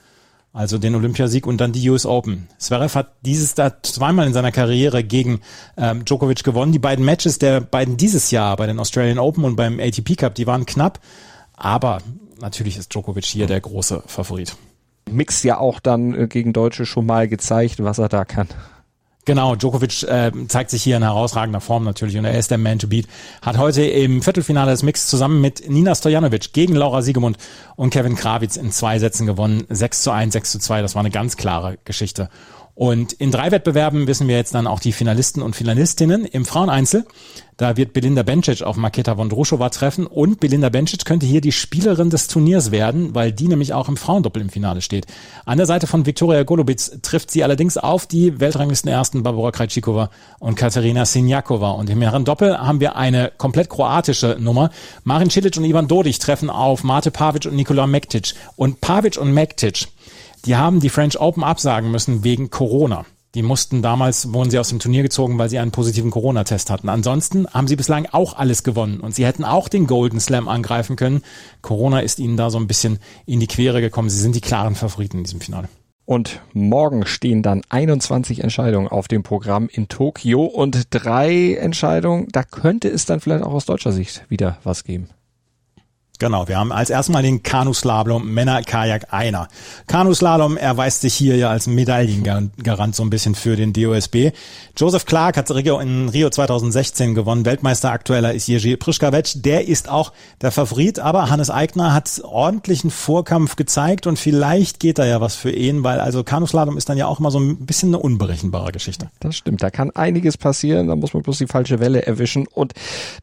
also 0.53 0.77
den 0.77 0.95
Olympiasieg 0.95 1.47
und 1.47 1.59
dann 1.59 1.71
die 1.71 1.89
US 1.89 2.05
Open. 2.05 2.47
Zverev 2.57 2.95
hat 2.95 3.13
dieses 3.21 3.55
da 3.55 3.81
zweimal 3.81 4.27
in 4.27 4.33
seiner 4.33 4.51
Karriere 4.51 5.03
gegen 5.03 5.41
ähm, 5.77 6.05
Djokovic 6.05 6.43
gewonnen. 6.43 6.71
Die 6.71 6.79
beiden 6.79 7.03
Matches 7.03 7.39
der 7.39 7.61
beiden 7.61 7.97
dieses 7.97 8.31
Jahr 8.31 8.55
bei 8.57 8.67
den 8.67 8.79
Australian 8.79 9.19
Open 9.19 9.43
und 9.43 9.55
beim 9.55 9.79
ATP 9.79 10.15
Cup, 10.17 10.35
die 10.35 10.47
waren 10.47 10.65
knapp, 10.65 10.99
aber 11.55 11.99
natürlich 12.39 12.77
ist 12.77 12.93
Djokovic 12.93 13.25
hier 13.25 13.47
der 13.47 13.61
große 13.61 14.03
Favorit. 14.05 14.55
Mix 15.09 15.43
ja 15.43 15.57
auch 15.57 15.79
dann 15.79 16.13
äh, 16.13 16.27
gegen 16.27 16.53
Deutsche 16.53 16.85
schon 16.85 17.05
mal 17.05 17.27
gezeigt, 17.27 17.83
was 17.83 17.97
er 17.97 18.09
da 18.09 18.25
kann. 18.25 18.47
Genau, 19.25 19.55
Djokovic 19.55 20.03
äh, 20.03 20.31
zeigt 20.47 20.71
sich 20.71 20.81
hier 20.81 20.97
in 20.97 21.03
herausragender 21.03 21.61
Form 21.61 21.83
natürlich 21.83 22.17
und 22.17 22.25
er 22.25 22.37
ist 22.37 22.49
der 22.49 22.57
Man 22.57 22.79
to 22.79 22.87
beat. 22.87 23.05
Hat 23.43 23.57
heute 23.57 23.83
im 23.83 24.23
Viertelfinale 24.23 24.71
des 24.71 24.81
Mix 24.81 25.07
zusammen 25.07 25.41
mit 25.41 25.69
Nina 25.69 25.93
Stojanovic 25.93 26.53
gegen 26.53 26.73
Laura 26.75 27.03
Siegemund 27.03 27.37
und 27.75 27.91
Kevin 27.91 28.15
Krawitz 28.15 28.55
in 28.55 28.71
zwei 28.71 28.97
Sätzen 28.97 29.27
gewonnen. 29.27 29.65
6 29.69 30.01
zu 30.01 30.11
1, 30.11 30.33
6 30.33 30.51
zu 30.53 30.59
2, 30.59 30.81
das 30.81 30.95
war 30.95 31.01
eine 31.01 31.11
ganz 31.11 31.37
klare 31.37 31.77
Geschichte. 31.85 32.29
Und 32.81 33.13
in 33.13 33.29
drei 33.29 33.51
Wettbewerben 33.51 34.07
wissen 34.07 34.27
wir 34.27 34.37
jetzt 34.37 34.55
dann 34.55 34.65
auch 34.65 34.79
die 34.79 34.91
Finalisten 34.91 35.43
und 35.43 35.55
Finalistinnen 35.55 36.25
im 36.25 36.45
Fraueneinzel. 36.45 37.05
Da 37.55 37.77
wird 37.77 37.93
Belinda 37.93 38.23
Bencic 38.23 38.63
auf 38.63 38.75
Maketa 38.75 39.17
Vondroshova 39.17 39.69
treffen 39.69 40.07
und 40.07 40.39
Belinda 40.39 40.69
Bencic 40.69 41.05
könnte 41.05 41.27
hier 41.27 41.41
die 41.41 41.51
Spielerin 41.51 42.09
des 42.09 42.27
Turniers 42.27 42.71
werden, 42.71 43.13
weil 43.13 43.33
die 43.33 43.47
nämlich 43.47 43.75
auch 43.75 43.87
im 43.87 43.97
Frauendoppel 43.97 44.41
im 44.41 44.49
Finale 44.49 44.81
steht. 44.81 45.05
An 45.45 45.57
der 45.57 45.67
Seite 45.67 45.85
von 45.85 46.07
Viktoria 46.07 46.41
Golubitz 46.41 46.91
trifft 47.03 47.29
sie 47.29 47.43
allerdings 47.43 47.77
auf 47.77 48.07
die 48.07 48.39
Weltranglisten 48.39 48.89
ersten 48.89 49.21
Barbara 49.21 49.51
Krajcikova 49.51 50.09
und 50.39 50.55
Katerina 50.55 51.05
Sinjakova. 51.05 51.73
Und 51.73 51.87
im 51.91 52.01
Herren-Doppel 52.01 52.57
haben 52.57 52.79
wir 52.79 52.95
eine 52.95 53.31
komplett 53.37 53.69
kroatische 53.69 54.37
Nummer. 54.39 54.71
Marin 55.03 55.29
Cilic 55.29 55.55
und 55.55 55.65
Ivan 55.65 55.87
Dodic 55.87 56.19
treffen 56.19 56.49
auf 56.49 56.83
Mate 56.83 57.11
Pavic 57.11 57.45
und 57.45 57.55
Nikola 57.55 57.85
Mektic. 57.85 58.33
Und 58.55 58.81
Pavic 58.81 59.19
und 59.19 59.35
Mektic 59.35 59.85
die 60.45 60.55
haben 60.55 60.79
die 60.79 60.89
French 60.89 61.19
Open 61.19 61.43
absagen 61.43 61.91
müssen 61.91 62.23
wegen 62.23 62.49
Corona. 62.49 63.05
Die 63.33 63.43
mussten 63.43 63.81
damals, 63.81 64.33
wurden 64.33 64.49
sie 64.49 64.59
aus 64.59 64.69
dem 64.69 64.79
Turnier 64.79 65.03
gezogen, 65.03 65.37
weil 65.37 65.49
sie 65.49 65.59
einen 65.59 65.71
positiven 65.71 66.11
Corona-Test 66.11 66.69
hatten. 66.69 66.89
Ansonsten 66.89 67.47
haben 67.47 67.67
sie 67.67 67.77
bislang 67.77 68.07
auch 68.11 68.35
alles 68.35 68.63
gewonnen 68.63 68.99
und 68.99 69.15
sie 69.15 69.25
hätten 69.25 69.45
auch 69.45 69.69
den 69.69 69.87
Golden 69.87 70.19
Slam 70.19 70.49
angreifen 70.49 70.97
können. 70.97 71.21
Corona 71.61 72.01
ist 72.01 72.19
ihnen 72.19 72.35
da 72.35 72.49
so 72.49 72.57
ein 72.57 72.67
bisschen 72.67 72.99
in 73.25 73.39
die 73.39 73.47
Quere 73.47 73.79
gekommen. 73.79 74.09
Sie 74.09 74.19
sind 74.19 74.35
die 74.35 74.41
klaren 74.41 74.75
Favoriten 74.75 75.19
in 75.19 75.23
diesem 75.23 75.39
Finale. 75.39 75.69
Und 76.03 76.41
morgen 76.51 77.05
stehen 77.05 77.41
dann 77.41 77.61
21 77.69 78.43
Entscheidungen 78.43 78.89
auf 78.89 79.07
dem 79.07 79.23
Programm 79.23 79.69
in 79.71 79.87
Tokio 79.87 80.43
und 80.43 80.87
drei 80.89 81.53
Entscheidungen, 81.53 82.27
da 82.33 82.43
könnte 82.43 82.89
es 82.89 83.05
dann 83.05 83.21
vielleicht 83.21 83.45
auch 83.45 83.53
aus 83.53 83.65
deutscher 83.65 83.93
Sicht 83.93 84.25
wieder 84.27 84.57
was 84.63 84.83
geben. 84.83 85.07
Genau, 86.21 86.47
wir 86.47 86.59
haben 86.59 86.71
als 86.71 86.91
erstes 86.91 87.11
mal 87.11 87.23
den 87.23 87.41
Kanuslalom 87.41 88.31
Männer 88.31 88.61
Kajak 88.61 89.11
einer. 89.11 89.47
Kanuslalom 89.87 90.55
erweist 90.55 91.01
sich 91.01 91.15
hier 91.15 91.35
ja 91.35 91.49
als 91.49 91.65
Medaillengarant 91.65 92.93
so 92.93 93.01
ein 93.01 93.09
bisschen 93.09 93.33
für 93.33 93.55
den 93.55 93.73
DOSB. 93.73 94.29
Joseph 94.77 95.07
Clark 95.07 95.35
hat 95.35 95.49
in 95.49 96.09
Rio 96.09 96.29
2016 96.29 97.15
gewonnen. 97.15 97.43
Weltmeister 97.45 97.91
aktueller 97.91 98.35
ist 98.35 98.47
Jerzy 98.47 98.77
Prischkawetsch. 98.77 99.37
Der 99.37 99.67
ist 99.67 99.89
auch 99.89 100.13
der 100.41 100.51
Favorit, 100.51 100.99
aber 100.99 101.31
Hannes 101.31 101.49
Eigner 101.49 101.91
hat 101.91 102.21
ordentlichen 102.23 102.91
Vorkampf 102.91 103.55
gezeigt 103.55 104.05
und 104.05 104.19
vielleicht 104.19 104.79
geht 104.79 104.99
da 104.99 105.05
ja 105.07 105.21
was 105.21 105.33
für 105.33 105.49
ihn, 105.49 105.83
weil 105.83 105.99
also 105.99 106.23
Kanuslalom 106.23 106.77
ist 106.77 106.87
dann 106.87 106.99
ja 106.99 107.07
auch 107.07 107.19
immer 107.19 107.31
so 107.31 107.39
ein 107.39 107.65
bisschen 107.65 107.89
eine 107.89 107.97
unberechenbare 107.97 108.71
Geschichte. 108.71 109.09
Das 109.21 109.35
stimmt, 109.37 109.63
da 109.63 109.71
kann 109.71 109.89
einiges 109.89 110.37
passieren, 110.37 110.87
da 110.87 110.95
muss 110.95 111.15
man 111.15 111.23
bloß 111.23 111.39
die 111.39 111.47
falsche 111.47 111.79
Welle 111.79 112.05
erwischen 112.05 112.45
und 112.45 112.73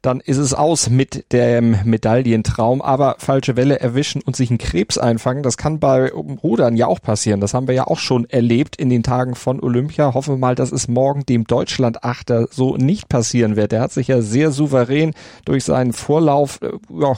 dann 0.03 0.19
ist 0.19 0.39
es 0.39 0.53
aus 0.53 0.91
mit 0.91 1.33
dem 1.33 1.77
Medaillentraum 1.85 2.83
aber 2.89 3.17
falsche 3.19 3.55
Welle 3.55 3.81
erwischen 3.81 4.23
und 4.23 4.35
sich 4.35 4.49
einen 4.49 4.57
Krebs 4.57 4.97
einfangen. 4.97 5.43
Das 5.43 5.59
kann 5.59 5.79
bei 5.79 6.11
Rudern 6.11 6.75
ja 6.75 6.87
auch 6.87 7.03
passieren. 7.03 7.39
Das 7.39 7.53
haben 7.53 7.69
wir 7.69 7.75
ja 7.75 7.87
auch 7.87 7.99
schon 7.99 8.25
erlebt 8.31 8.77
in 8.77 8.89
den 8.89 9.03
Tagen 9.03 9.35
von 9.35 9.61
Olympia. 9.61 10.15
Hoffen 10.15 10.37
wir 10.37 10.39
mal, 10.39 10.55
dass 10.55 10.73
es 10.73 10.89
morgen 10.89 11.27
dem 11.27 11.45
Deutschland-Achter 11.45 12.49
so 12.51 12.79
nicht 12.79 13.11
passieren 13.11 13.57
wird. 13.57 13.73
Der 13.73 13.83
hat 13.83 13.93
sich 13.93 14.09
ja 14.09 14.23
sehr 14.23 14.53
souverän 14.53 15.13
durch 15.45 15.65
seinen 15.65 15.93
Vorlauf 15.93 16.63
äh, 16.63 16.71
ja, 16.99 17.13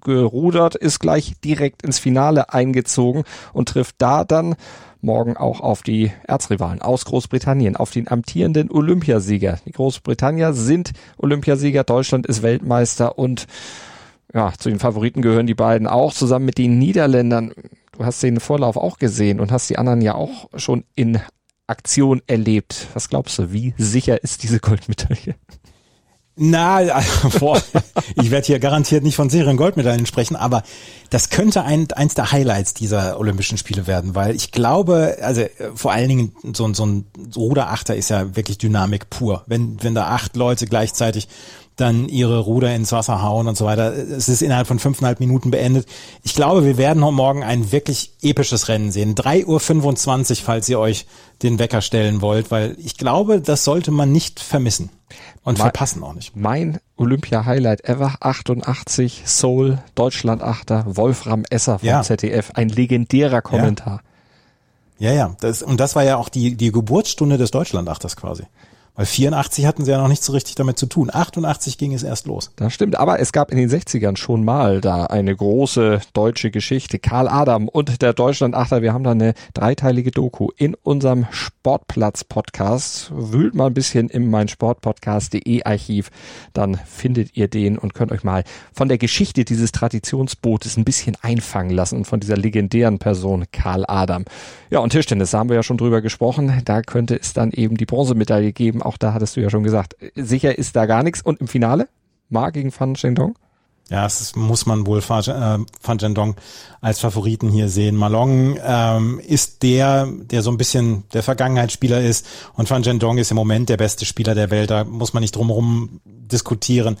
gerudert, 0.00 0.74
ist 0.74 0.98
gleich 0.98 1.34
direkt 1.44 1.82
ins 1.82 2.00
Finale 2.00 2.52
eingezogen 2.52 3.22
und 3.52 3.68
trifft 3.68 3.94
da 3.98 4.24
dann 4.24 4.56
morgen 5.02 5.36
auch 5.36 5.60
auf 5.60 5.82
die 5.82 6.10
Erzrivalen 6.26 6.82
aus 6.82 7.04
Großbritannien, 7.04 7.76
auf 7.76 7.92
den 7.92 8.08
amtierenden 8.08 8.72
Olympiasieger. 8.72 9.60
Die 9.66 9.72
Großbritannier 9.72 10.52
sind 10.52 10.90
Olympiasieger, 11.16 11.84
Deutschland 11.84 12.26
ist 12.26 12.42
Weltmeister 12.42 13.18
und 13.18 13.46
ja, 14.34 14.52
zu 14.58 14.68
den 14.68 14.78
Favoriten 14.78 15.22
gehören 15.22 15.46
die 15.46 15.54
beiden 15.54 15.86
auch, 15.86 16.12
zusammen 16.12 16.46
mit 16.46 16.58
den 16.58 16.78
Niederländern. 16.78 17.52
Du 17.92 18.04
hast 18.04 18.22
den 18.22 18.40
Vorlauf 18.40 18.76
auch 18.76 18.98
gesehen 18.98 19.40
und 19.40 19.52
hast 19.52 19.68
die 19.68 19.78
anderen 19.78 20.00
ja 20.00 20.14
auch 20.14 20.48
schon 20.56 20.84
in 20.94 21.20
Aktion 21.66 22.22
erlebt. 22.26 22.88
Was 22.94 23.08
glaubst 23.08 23.38
du, 23.38 23.52
wie 23.52 23.74
sicher 23.76 24.22
ist 24.22 24.42
diese 24.42 24.60
Goldmedaille? 24.60 25.34
Na, 26.34 26.80
boah, 27.38 27.60
ich 28.16 28.30
werde 28.30 28.46
hier 28.46 28.58
garantiert 28.58 29.04
nicht 29.04 29.16
von 29.16 29.28
Serien 29.28 29.58
Goldmedaillen 29.58 30.06
sprechen, 30.06 30.34
aber 30.34 30.62
das 31.10 31.28
könnte 31.28 31.62
ein, 31.64 31.92
eins 31.92 32.14
der 32.14 32.32
Highlights 32.32 32.72
dieser 32.72 33.18
Olympischen 33.18 33.58
Spiele 33.58 33.86
werden, 33.86 34.14
weil 34.14 34.34
ich 34.34 34.50
glaube, 34.50 35.18
also 35.20 35.44
vor 35.74 35.92
allen 35.92 36.08
Dingen 36.08 36.32
so, 36.54 36.72
so 36.72 36.86
ein 36.86 37.04
Ruderachter 37.36 37.94
ist 37.96 38.08
ja 38.08 38.34
wirklich 38.34 38.56
Dynamik 38.56 39.10
pur. 39.10 39.44
Wenn, 39.46 39.82
wenn 39.82 39.94
da 39.94 40.06
acht 40.06 40.34
Leute 40.34 40.66
gleichzeitig 40.66 41.28
dann 41.76 42.08
ihre 42.08 42.38
Ruder 42.38 42.74
ins 42.74 42.92
Wasser 42.92 43.22
hauen 43.22 43.48
und 43.48 43.56
so 43.56 43.64
weiter. 43.64 43.92
Es 43.92 44.28
ist 44.28 44.42
innerhalb 44.42 44.66
von 44.66 44.78
fünfeinhalb 44.78 45.20
Minuten 45.20 45.50
beendet. 45.50 45.86
Ich 46.22 46.34
glaube, 46.34 46.64
wir 46.64 46.76
werden 46.76 47.00
morgen 47.00 47.42
ein 47.42 47.72
wirklich 47.72 48.12
episches 48.22 48.68
Rennen 48.68 48.90
sehen. 48.90 49.14
3.25 49.14 50.30
Uhr, 50.30 50.36
falls 50.44 50.68
ihr 50.68 50.78
euch 50.78 51.06
den 51.42 51.58
Wecker 51.58 51.80
stellen 51.80 52.20
wollt, 52.20 52.50
weil 52.50 52.76
ich 52.78 52.96
glaube, 52.96 53.40
das 53.40 53.64
sollte 53.64 53.90
man 53.90 54.12
nicht 54.12 54.40
vermissen. 54.40 54.90
Und 55.44 55.58
mein, 55.58 55.66
verpassen 55.66 56.02
auch 56.04 56.14
nicht. 56.14 56.36
Mein 56.36 56.78
Olympia-Highlight 56.96 57.84
ever, 57.84 58.14
88, 58.20 59.22
Seoul, 59.24 59.78
Deutschland-Achter, 59.94 60.84
Wolfram 60.96 61.44
Esser 61.50 61.80
vom 61.80 61.88
ja. 61.88 62.02
ZDF, 62.02 62.52
ein 62.54 62.68
legendärer 62.68 63.42
Kommentar. 63.42 64.02
Ja, 64.98 65.10
ja, 65.10 65.16
ja 65.16 65.36
das, 65.40 65.62
und 65.62 65.80
das 65.80 65.96
war 65.96 66.04
ja 66.04 66.16
auch 66.16 66.28
die, 66.28 66.54
die 66.54 66.70
Geburtsstunde 66.70 67.38
des 67.38 67.50
Deutschland-Achters 67.50 68.16
quasi. 68.16 68.44
Weil 68.94 69.06
84 69.06 69.64
hatten 69.64 69.86
sie 69.86 69.90
ja 69.90 69.96
noch 69.96 70.08
nicht 70.08 70.22
so 70.22 70.34
richtig 70.34 70.54
damit 70.54 70.78
zu 70.78 70.84
tun. 70.84 71.08
88 71.10 71.78
ging 71.78 71.94
es 71.94 72.02
erst 72.02 72.26
los. 72.26 72.50
Das 72.56 72.74
stimmt, 72.74 72.98
aber 72.98 73.20
es 73.20 73.32
gab 73.32 73.50
in 73.50 73.56
den 73.56 73.70
60ern 73.70 74.18
schon 74.18 74.44
mal 74.44 74.82
da 74.82 75.06
eine 75.06 75.34
große 75.34 76.00
deutsche 76.12 76.50
Geschichte. 76.50 76.98
Karl 76.98 77.26
Adam 77.26 77.68
und 77.68 78.02
der 78.02 78.12
Deutschlandachter, 78.12 78.82
wir 78.82 78.92
haben 78.92 79.02
da 79.02 79.12
eine 79.12 79.32
dreiteilige 79.54 80.10
Doku 80.10 80.48
in 80.58 80.74
unserem 80.74 81.26
Sportplatz-Podcast. 81.30 83.12
Wühlt 83.14 83.54
mal 83.54 83.68
ein 83.68 83.74
bisschen 83.74 84.10
in 84.10 84.28
mein 84.28 84.48
Sportpodcast.de 84.48 85.64
Archiv, 85.64 86.10
dann 86.52 86.74
findet 86.74 87.34
ihr 87.34 87.48
den 87.48 87.78
und 87.78 87.94
könnt 87.94 88.12
euch 88.12 88.24
mal 88.24 88.44
von 88.74 88.88
der 88.88 88.98
Geschichte 88.98 89.46
dieses 89.46 89.72
Traditionsbootes 89.72 90.76
ein 90.76 90.84
bisschen 90.84 91.16
einfangen 91.22 91.70
lassen 91.70 91.96
und 91.96 92.04
von 92.06 92.20
dieser 92.20 92.36
legendären 92.36 92.98
Person 92.98 93.46
Karl 93.52 93.86
Adam. 93.88 94.26
Ja, 94.68 94.80
und 94.80 94.90
Tischtennis, 94.90 95.30
da 95.30 95.38
haben 95.38 95.48
wir 95.48 95.56
ja 95.56 95.62
schon 95.62 95.78
drüber 95.78 96.02
gesprochen. 96.02 96.60
Da 96.66 96.82
könnte 96.82 97.18
es 97.18 97.32
dann 97.32 97.52
eben 97.52 97.78
die 97.78 97.86
Bronzemedaille 97.86 98.52
geben 98.52 98.81
auch 98.86 98.96
da 98.96 99.14
hattest 99.14 99.36
du 99.36 99.40
ja 99.40 99.50
schon 99.50 99.62
gesagt, 99.62 99.96
sicher 100.14 100.56
ist 100.56 100.76
da 100.76 100.86
gar 100.86 101.02
nichts. 101.02 101.22
Und 101.22 101.40
im 101.40 101.48
Finale? 101.48 101.88
Ma 102.28 102.50
gegen 102.50 102.70
Fan 102.70 102.96
Shendong? 102.96 103.36
Ja, 103.90 104.04
das 104.04 104.34
muss 104.36 104.64
man 104.64 104.86
wohl 104.86 105.02
Fan 105.02 105.66
äh, 105.66 105.98
Shendong 105.98 106.36
als 106.80 107.00
Favoriten 107.00 107.50
hier 107.50 107.68
sehen. 107.68 107.94
Malong 107.94 108.58
ähm, 108.64 109.20
ist 109.20 109.62
der, 109.62 110.06
der 110.06 110.42
so 110.42 110.50
ein 110.50 110.56
bisschen 110.56 111.04
der 111.12 111.22
Vergangenheitsspieler 111.22 112.00
ist 112.00 112.26
und 112.54 112.68
Fan 112.68 112.84
Shendong 112.84 113.18
ist 113.18 113.30
im 113.30 113.36
Moment 113.36 113.68
der 113.68 113.76
beste 113.76 114.06
Spieler 114.06 114.34
der 114.34 114.50
Welt. 114.50 114.70
Da 114.70 114.84
muss 114.84 115.12
man 115.12 115.20
nicht 115.20 115.36
drumherum 115.36 116.00
diskutieren. 116.06 116.96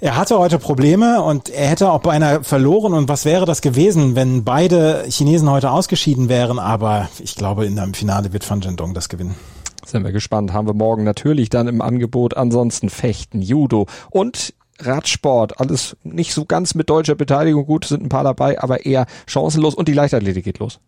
Er 0.00 0.16
hatte 0.16 0.36
heute 0.36 0.58
Probleme 0.58 1.22
und 1.22 1.48
er 1.48 1.68
hätte 1.68 1.92
auch 1.92 2.00
beinahe 2.00 2.42
verloren. 2.42 2.94
Und 2.94 3.08
was 3.08 3.24
wäre 3.24 3.46
das 3.46 3.60
gewesen, 3.60 4.16
wenn 4.16 4.42
beide 4.42 5.04
Chinesen 5.08 5.48
heute 5.48 5.70
ausgeschieden 5.70 6.28
wären? 6.28 6.58
Aber 6.58 7.08
ich 7.20 7.36
glaube, 7.36 7.66
in 7.66 7.78
einem 7.78 7.94
Finale 7.94 8.32
wird 8.32 8.42
Fan 8.42 8.60
Zhendong 8.60 8.94
das 8.94 9.08
gewinnen. 9.08 9.36
Sind 9.84 10.04
wir 10.04 10.12
gespannt. 10.12 10.52
Haben 10.52 10.66
wir 10.66 10.74
morgen 10.74 11.04
natürlich 11.04 11.50
dann 11.50 11.68
im 11.68 11.80
Angebot. 11.80 12.36
Ansonsten 12.36 12.88
Fechten, 12.88 13.42
Judo 13.42 13.86
und 14.10 14.54
Radsport. 14.78 15.60
Alles 15.60 15.96
nicht 16.02 16.34
so 16.34 16.44
ganz 16.44 16.74
mit 16.74 16.90
deutscher 16.90 17.14
Beteiligung. 17.14 17.66
Gut, 17.66 17.84
sind 17.84 18.02
ein 18.02 18.08
paar 18.08 18.24
dabei, 18.24 18.60
aber 18.60 18.86
eher 18.86 19.06
chancenlos. 19.26 19.74
Und 19.74 19.88
die 19.88 19.92
Leichtathletik 19.92 20.44
geht 20.44 20.58
los. 20.58 20.80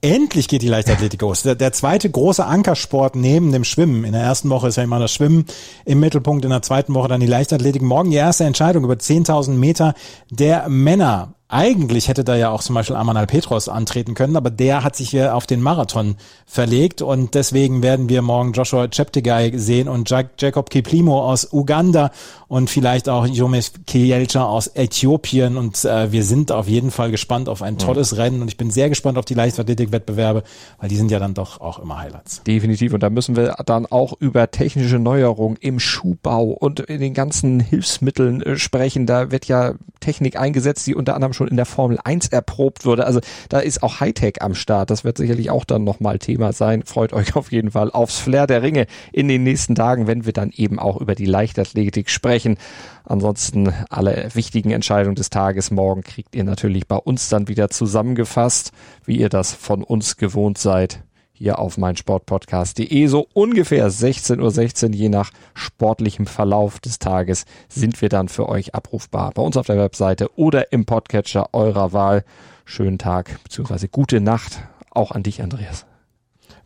Endlich 0.00 0.48
geht 0.48 0.62
die 0.62 0.68
Leichtathletik 0.68 1.22
los. 1.22 1.42
Der, 1.42 1.54
der, 1.54 1.72
zweite 1.72 2.10
große 2.10 2.44
Ankersport 2.44 3.14
neben 3.14 3.52
dem 3.52 3.62
Schwimmen. 3.62 4.04
In 4.04 4.12
der 4.12 4.22
ersten 4.22 4.50
Woche 4.50 4.68
ist 4.68 4.76
ja 4.76 4.82
immer 4.82 4.98
das 4.98 5.12
Schwimmen 5.12 5.44
im 5.84 6.00
Mittelpunkt, 6.00 6.44
in 6.44 6.50
der 6.50 6.62
zweiten 6.62 6.94
Woche 6.94 7.08
dann 7.08 7.20
die 7.20 7.26
Leichtathletik. 7.26 7.82
Morgen 7.82 8.10
die 8.10 8.16
erste 8.16 8.44
Entscheidung 8.44 8.82
über 8.82 8.94
10.000 8.94 9.52
Meter 9.52 9.94
der 10.30 10.68
Männer. 10.68 11.34
Eigentlich 11.54 12.08
hätte 12.08 12.24
da 12.24 12.34
ja 12.34 12.48
auch 12.48 12.62
zum 12.62 12.74
Beispiel 12.74 12.96
Amanal 12.96 13.26
Petros 13.26 13.68
antreten 13.68 14.14
können, 14.14 14.36
aber 14.36 14.48
der 14.48 14.84
hat 14.84 14.96
sich 14.96 15.10
hier 15.10 15.34
auf 15.36 15.46
den 15.46 15.60
Marathon 15.60 16.16
verlegt 16.46 17.02
und 17.02 17.34
deswegen 17.34 17.82
werden 17.82 18.08
wir 18.08 18.22
morgen 18.22 18.52
Joshua 18.52 18.88
Cheptegei 18.88 19.52
sehen 19.54 19.86
und 19.86 20.08
Jacob 20.08 20.70
Kiplimo 20.70 21.20
aus 21.20 21.52
Uganda 21.52 22.10
und 22.48 22.70
vielleicht 22.70 23.10
auch 23.10 23.26
Jomes 23.26 23.72
Kielcha 23.86 24.44
aus 24.44 24.66
Äthiopien 24.66 25.58
und 25.58 25.84
äh, 25.84 26.10
wir 26.10 26.24
sind 26.24 26.52
auf 26.52 26.68
jeden 26.68 26.90
Fall 26.90 27.10
gespannt 27.10 27.50
auf 27.50 27.60
ein 27.60 27.76
tolles 27.76 28.16
Rennen 28.16 28.40
und 28.40 28.48
ich 28.48 28.56
bin 28.56 28.70
sehr 28.70 28.88
gespannt 28.88 29.18
auf 29.18 29.26
die 29.26 29.34
Leichtathletik-Wettbewerbe, 29.34 30.44
weil 30.78 30.88
die 30.88 30.96
sind 30.96 31.10
ja 31.10 31.18
dann 31.18 31.34
doch 31.34 31.60
auch 31.60 31.78
immer 31.78 31.98
Highlights. 31.98 32.42
Definitiv 32.44 32.94
und 32.94 33.02
da 33.02 33.10
müssen 33.10 33.36
wir 33.36 33.56
dann 33.66 33.84
auch 33.84 34.14
über 34.18 34.50
technische 34.50 34.98
Neuerungen 34.98 35.58
im 35.60 35.80
Schuhbau 35.80 36.44
und 36.44 36.80
in 36.80 37.00
den 37.00 37.12
ganzen 37.12 37.60
Hilfsmitteln 37.60 38.40
äh, 38.40 38.56
sprechen. 38.56 39.04
Da 39.04 39.30
wird 39.30 39.44
ja 39.48 39.74
Technik 40.00 40.38
eingesetzt, 40.38 40.86
die 40.86 40.94
unter 40.94 41.14
anderem 41.14 41.34
schon 41.42 41.48
in 41.48 41.56
der 41.56 41.66
Formel 41.66 41.98
1 42.02 42.28
erprobt 42.28 42.84
wurde. 42.84 43.06
Also 43.06 43.20
da 43.48 43.58
ist 43.58 43.82
auch 43.82 44.00
Hightech 44.00 44.42
am 44.42 44.54
Start. 44.54 44.90
Das 44.90 45.04
wird 45.04 45.18
sicherlich 45.18 45.50
auch 45.50 45.64
dann 45.64 45.84
nochmal 45.84 46.18
Thema 46.18 46.52
sein. 46.52 46.84
Freut 46.84 47.12
euch 47.12 47.34
auf 47.36 47.50
jeden 47.50 47.72
Fall 47.72 47.90
aufs 47.90 48.18
Flair 48.18 48.46
der 48.46 48.62
Ringe 48.62 48.86
in 49.12 49.28
den 49.28 49.42
nächsten 49.42 49.74
Tagen, 49.74 50.06
wenn 50.06 50.24
wir 50.24 50.32
dann 50.32 50.50
eben 50.54 50.78
auch 50.78 51.00
über 51.00 51.14
die 51.14 51.26
Leichtathletik 51.26 52.10
sprechen. 52.10 52.56
Ansonsten 53.04 53.72
alle 53.90 54.28
wichtigen 54.34 54.70
Entscheidungen 54.70 55.16
des 55.16 55.30
Tages 55.30 55.70
morgen 55.70 56.02
kriegt 56.02 56.36
ihr 56.36 56.44
natürlich 56.44 56.86
bei 56.86 56.96
uns 56.96 57.28
dann 57.28 57.48
wieder 57.48 57.68
zusammengefasst, 57.68 58.72
wie 59.04 59.18
ihr 59.18 59.28
das 59.28 59.52
von 59.52 59.82
uns 59.82 60.16
gewohnt 60.16 60.58
seid 60.58 61.02
hier 61.42 61.58
auf 61.58 61.76
meinsportpodcast.de. 61.76 63.06
So 63.08 63.26
ungefähr 63.34 63.90
16.16 63.90 64.40
Uhr, 64.40 64.50
16, 64.52 64.92
je 64.92 65.08
nach 65.08 65.32
sportlichem 65.54 66.26
Verlauf 66.26 66.78
des 66.78 67.00
Tages, 67.00 67.46
sind 67.68 68.00
wir 68.00 68.08
dann 68.08 68.28
für 68.28 68.48
euch 68.48 68.74
abrufbar. 68.76 69.32
Bei 69.34 69.42
uns 69.42 69.56
auf 69.56 69.66
der 69.66 69.76
Webseite 69.76 70.30
oder 70.36 70.72
im 70.72 70.86
Podcatcher 70.86 71.52
eurer 71.52 71.92
Wahl. 71.92 72.24
Schönen 72.64 72.98
Tag 72.98 73.40
bzw. 73.42 73.88
gute 73.88 74.20
Nacht 74.20 74.62
auch 74.90 75.10
an 75.10 75.24
dich, 75.24 75.42
Andreas. 75.42 75.84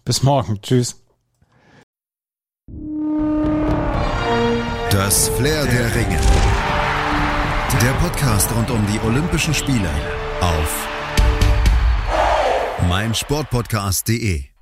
Bis 0.05 0.23
morgen. 0.23 0.61
Tschüss. 0.61 1.03
Das 4.91 5.29
Flair 5.31 5.65
der 5.65 5.95
Ringe. 5.95 6.21
Der 7.83 7.93
Podcast 7.93 8.55
rund 8.55 8.71
um 8.71 8.85
die 8.93 9.01
Olympischen 9.07 9.55
Spiele 9.55 9.91
auf 10.41 10.89
meinsportpodcast.de. 12.89 14.56